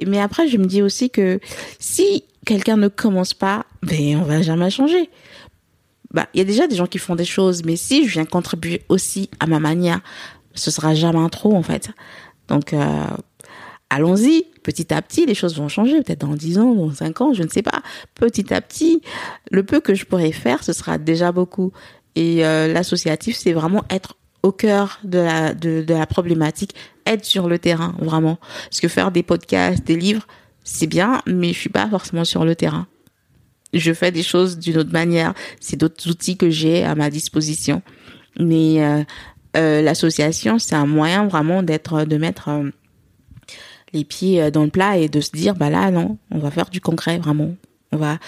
[0.07, 1.41] Mais après, je me dis aussi que
[1.79, 5.11] si quelqu'un ne commence pas, ben on va jamais changer.
[6.13, 8.25] Bah, il y a déjà des gens qui font des choses, mais si je viens
[8.25, 10.01] contribuer aussi à ma manière,
[10.55, 11.91] ce sera jamais trop en fait.
[12.49, 13.07] Donc euh,
[13.91, 17.33] allons-y, petit à petit, les choses vont changer, peut-être dans 10 ans, dans 5 ans,
[17.35, 17.83] je ne sais pas.
[18.15, 19.03] Petit à petit,
[19.51, 21.73] le peu que je pourrais faire, ce sera déjà beaucoup.
[22.19, 26.75] Et euh, l'associatif, c'est vraiment être au cœur de la, problématique,
[27.07, 28.41] être sur le terrain, vraiment.
[28.65, 30.27] Parce que faire des podcasts, des livres,
[30.65, 32.89] c'est bien, mais je suis pas forcément sur le terrain.
[33.73, 35.33] Je fais des choses d'une autre manière.
[35.61, 37.83] C'est d'autres outils que j'ai à ma disposition.
[38.41, 39.05] Mais euh,
[39.57, 42.51] euh, l'association, c'est un moyen vraiment d'être, de mettre
[43.93, 46.69] les pieds dans le plat et de se dire, bah là, non, on va faire
[46.69, 47.55] du concret, vraiment.
[47.93, 48.19] On va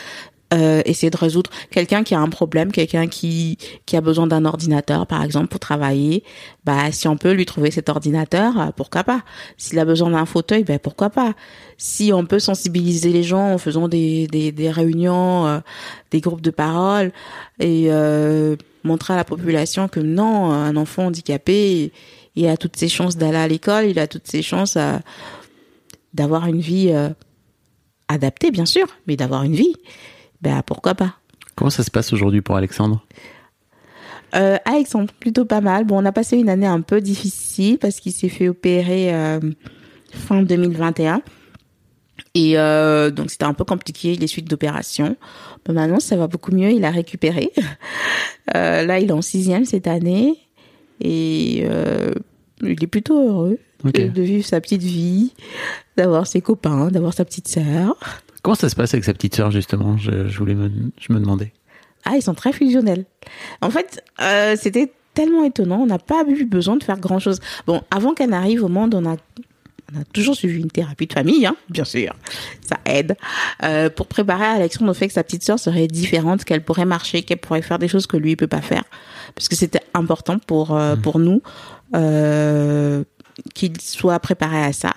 [0.52, 4.44] euh, essayer de résoudre quelqu'un qui a un problème, quelqu'un qui qui a besoin d'un
[4.44, 6.24] ordinateur par exemple pour travailler,
[6.64, 9.22] bah si on peut lui trouver cet ordinateur, euh, pourquoi pas.
[9.56, 11.34] S'il a besoin d'un fauteuil, ben pourquoi pas.
[11.76, 15.60] Si on peut sensibiliser les gens en faisant des des, des réunions, euh,
[16.10, 17.12] des groupes de parole
[17.60, 21.92] et euh, montrer à la population que non, un enfant handicapé,
[22.34, 24.76] il a toutes ses chances d'aller à l'école, il a toutes ses chances
[26.12, 26.92] d'avoir une vie
[28.08, 29.74] adaptée bien sûr, mais d'avoir une vie
[30.42, 31.14] ben pourquoi pas.
[31.54, 33.04] Comment ça se passe aujourd'hui pour Alexandre?
[34.34, 35.84] Euh, Alexandre, plutôt pas mal.
[35.84, 39.40] Bon, on a passé une année un peu difficile parce qu'il s'est fait opérer euh,
[40.12, 41.22] fin 2021.
[42.34, 45.16] Et euh, donc c'était un peu compliqué les suites d'opération.
[45.66, 47.52] Mais maintenant ça va beaucoup mieux, il a récupéré.
[48.56, 50.34] Euh, là il est en sixième cette année
[51.00, 52.10] et euh,
[52.62, 55.34] il est plutôt heureux de, de vivre sa petite vie,
[55.96, 57.96] d'avoir ses copains, d'avoir sa petite sœur.
[58.42, 59.96] Comment ça se passe avec sa petite sœur justement?
[59.96, 61.52] Je, je voulais me, je me demandais.
[62.04, 63.04] Ah ils sont très fusionnels.
[63.60, 67.40] En fait euh, c'était tellement étonnant, on n'a pas eu besoin de faire grand chose.
[67.66, 69.16] Bon avant qu'elle n'arrive au monde on a
[69.94, 72.14] on a toujours suivi une thérapie de famille, hein, bien sûr.
[72.60, 73.16] Ça aide.
[73.62, 77.22] Euh, pour préparer Alexandre au fait que sa petite sœur serait différente, qu'elle pourrait marcher,
[77.22, 78.84] qu'elle pourrait faire des choses que lui ne peut pas faire.
[79.34, 81.42] Parce que c'était important pour, euh, pour nous
[81.94, 83.02] euh,
[83.54, 84.94] qu'il soit préparé à ça.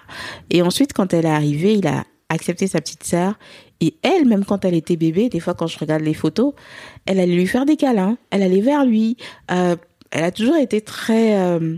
[0.50, 2.04] Et ensuite, quand elle est arrivée, il a
[2.34, 3.36] accepté sa petite sœur.
[3.82, 6.54] Et elle, même quand elle était bébé, des fois quand je regarde les photos,
[7.06, 9.18] elle allait lui faire des câlins, elle allait vers lui.
[9.52, 9.76] Euh,
[10.12, 11.36] elle a toujours été très...
[11.40, 11.76] euh,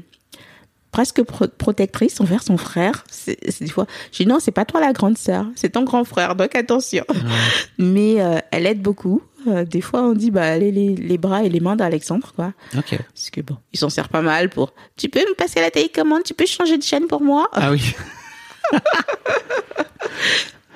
[0.91, 3.03] presque pro- protectrice envers son frère.
[3.10, 6.03] C'est des fois, je dis non, c'est pas toi la grande sœur, c'est ton grand
[6.06, 7.03] frère, donc attention.
[7.78, 9.22] Mais euh, elle aide beaucoup.
[9.70, 12.53] Des fois, on dit bah allez les, les bras et les mains d'Alexandre quoi.
[12.76, 12.97] Ok.
[13.14, 14.74] Parce que bon, il s'en sert pas mal pour.
[14.97, 17.47] Tu peux me passer la télécommande, tu peux changer de chaîne pour moi?
[17.51, 17.93] Ah oui.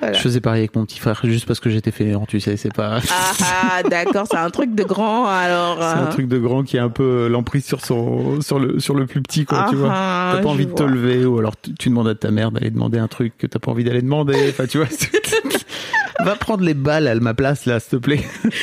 [0.00, 0.14] Voilà.
[0.16, 2.72] Je faisais pareil avec mon petit frère juste parce que j'étais fainéant, tu sais, c'est
[2.72, 3.00] pas.
[3.10, 5.76] Ah, ah, d'accord, c'est un truc de grand alors.
[5.78, 8.80] C'est un euh, truc de grand qui a un peu l'emprise sur son sur le
[8.80, 9.90] sur le plus petit quoi, tu Ah, vois.
[9.92, 10.90] ah, T'as pas envie de te vois.
[10.90, 13.58] lever ou alors tu, tu demandes à ta mère d'aller demander un truc que t'as
[13.58, 14.36] pas envie d'aller demander.
[14.48, 14.86] Enfin, tu vois.
[16.24, 18.20] Va prendre les balles à ma place là, s'il te plaît.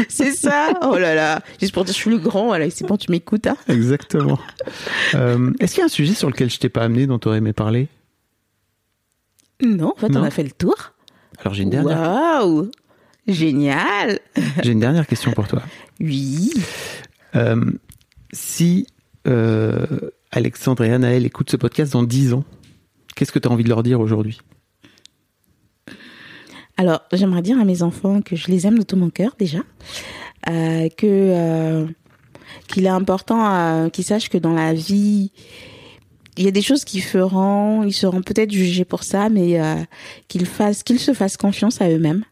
[0.09, 0.69] C'est ça.
[0.83, 1.41] Oh là là.
[1.59, 2.47] Juste pour dire, je suis le grand.
[2.47, 3.45] Voilà, c'est bon, tu m'écoutes.
[3.47, 3.57] Hein.
[3.67, 4.37] Exactement.
[5.15, 7.37] Euh, Est-ce qu'il y a un sujet sur lequel je t'ai pas amené dont t'aurais
[7.39, 7.87] aimé parler?
[9.61, 10.21] Non, en fait, Non.
[10.21, 10.75] on a fait le tour.
[11.39, 12.71] Alors j'ai une dernière Waouh,
[13.27, 14.19] génial.
[14.63, 15.61] j'ai une dernière question pour toi.
[15.99, 16.51] Oui.
[17.35, 17.63] Euh,
[18.33, 18.87] si
[19.27, 19.85] euh,
[20.31, 22.43] Alexandre et Anaël écoutent ce podcast dans 10 ans,
[23.15, 24.39] qu'est-ce que tu as envie de leur dire aujourd'hui?
[26.77, 29.59] Alors, j'aimerais dire à mes enfants que je les aime de tout mon cœur déjà,
[30.49, 31.85] euh, que euh,
[32.67, 33.43] qu'il est important
[33.85, 35.31] euh, qu'ils sachent que dans la vie,
[36.37, 39.75] il y a des choses qu'ils feront, ils seront peut-être jugés pour ça, mais euh,
[40.27, 42.23] qu'ils fassent, qu'ils se fassent confiance à eux-mêmes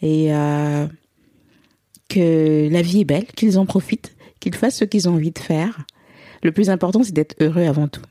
[0.00, 0.86] et euh,
[2.08, 5.38] que la vie est belle, qu'ils en profitent, qu'ils fassent ce qu'ils ont envie de
[5.38, 5.84] faire.
[6.42, 8.02] Le plus important, c'est d'être heureux avant tout.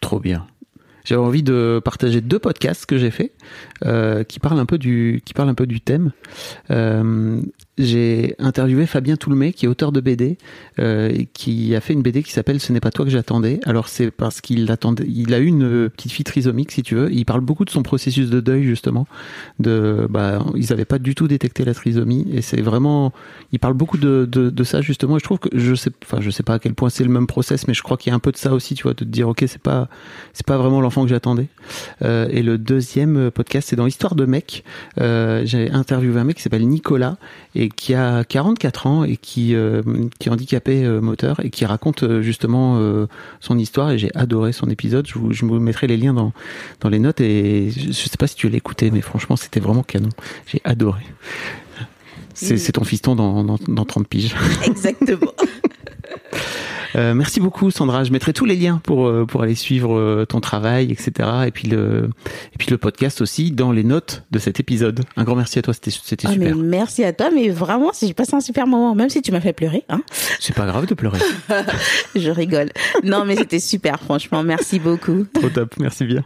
[0.00, 0.46] Trop bien.
[1.04, 3.32] J'avais envie de partager deux podcasts que j'ai fait
[3.84, 6.10] euh, qui parlent un peu du qui parlent un peu du thème.
[7.78, 10.38] J'ai interviewé Fabien Toulmé qui est auteur de BD
[10.78, 13.60] euh, qui a fait une BD qui s'appelle Ce n'est pas toi que j'attendais.
[13.64, 16.94] Alors c'est parce qu'il attendait il a eu une euh, petite fille trisomique si tu
[16.94, 19.06] veux, il parle beaucoup de son processus de deuil justement
[19.58, 23.12] de bah ils avaient pas du tout détecté la trisomie et c'est vraiment
[23.52, 26.20] il parle beaucoup de, de, de ça justement et je trouve que je sais enfin
[26.20, 28.12] je sais pas à quel point c'est le même process mais je crois qu'il y
[28.12, 29.88] a un peu de ça aussi tu vois de te dire OK c'est pas
[30.32, 31.46] c'est pas vraiment l'enfant que j'attendais.
[32.02, 34.64] Euh, et le deuxième podcast, c'est dans Histoire de mec.
[35.00, 37.16] Euh, J'ai interviewé un mec qui s'appelle Nicolas
[37.54, 39.82] et qui a 44 ans et qui, euh,
[40.18, 42.80] qui est handicapé euh, moteur et qui raconte euh, justement
[43.40, 43.90] son histoire.
[43.90, 45.06] Et j'ai adoré son épisode.
[45.06, 46.32] Je vous, je vous mettrai les liens dans,
[46.80, 47.20] dans les notes.
[47.20, 50.10] Et je, je sais pas si tu l'as écouté, mais franchement, c'était vraiment canon.
[50.46, 51.02] J'ai adoré.
[52.34, 54.34] C'est c'est ton fiston dans, dans, dans 30 piges.
[54.66, 55.32] Exactement.
[56.96, 58.04] Euh, merci beaucoup Sandra.
[58.04, 61.28] Je mettrai tous les liens pour euh, pour aller suivre euh, ton travail, etc.
[61.46, 62.10] Et puis le
[62.54, 65.00] et puis le podcast aussi dans les notes de cet épisode.
[65.16, 65.74] Un grand merci à toi.
[65.74, 66.56] C'était c'était Ah, mais super.
[66.56, 69.52] merci à toi, mais vraiment, j'ai passé un super moment, même si tu m'as fait
[69.52, 69.84] pleurer.
[69.88, 70.00] Hein.
[70.40, 71.18] C'est pas grave de pleurer.
[72.14, 72.70] Je rigole.
[73.04, 74.42] Non, mais c'était super, franchement.
[74.42, 75.26] Merci beaucoup.
[75.34, 75.74] Trop top.
[75.78, 76.24] Merci bien.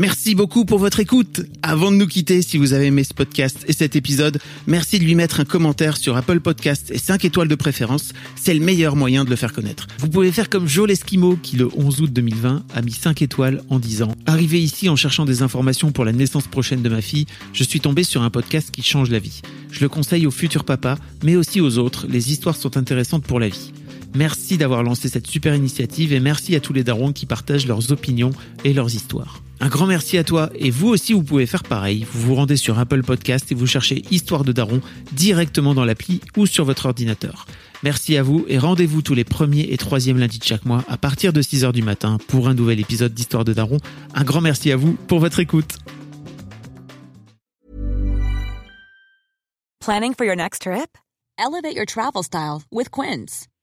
[0.00, 1.42] Merci beaucoup pour votre écoute.
[1.62, 5.04] Avant de nous quitter, si vous avez aimé ce podcast et cet épisode, merci de
[5.04, 8.14] lui mettre un commentaire sur Apple Podcast et 5 étoiles de préférence.
[8.34, 9.88] C'est le meilleur moyen de le faire connaître.
[9.98, 13.62] Vous pouvez faire comme Joe Lesquimo qui, le 11 août 2020, a mis 5 étoiles
[13.68, 17.26] en disant Arrivé ici en cherchant des informations pour la naissance prochaine de ma fille,
[17.52, 19.42] je suis tombé sur un podcast qui change la vie.
[19.70, 22.06] Je le conseille aux futurs papas, mais aussi aux autres.
[22.08, 23.70] Les histoires sont intéressantes pour la vie.
[24.14, 27.92] Merci d'avoir lancé cette super initiative et merci à tous les darons qui partagent leurs
[27.92, 28.32] opinions
[28.64, 29.42] et leurs histoires.
[29.60, 32.06] Un grand merci à toi et vous aussi vous pouvez faire pareil.
[32.10, 34.80] Vous vous rendez sur Apple Podcast et vous cherchez Histoire de Daron
[35.12, 37.46] directement dans l'appli ou sur votre ordinateur.
[37.82, 40.96] Merci à vous et rendez-vous tous les premiers et troisièmes lundis de chaque mois à
[40.96, 43.78] partir de 6h du matin pour un nouvel épisode d'Histoire de Daron.
[44.14, 45.76] Un grand merci à vous pour votre écoute.
[49.80, 50.98] Planning for your next trip?
[51.38, 53.46] Elevate your travel style with Quince.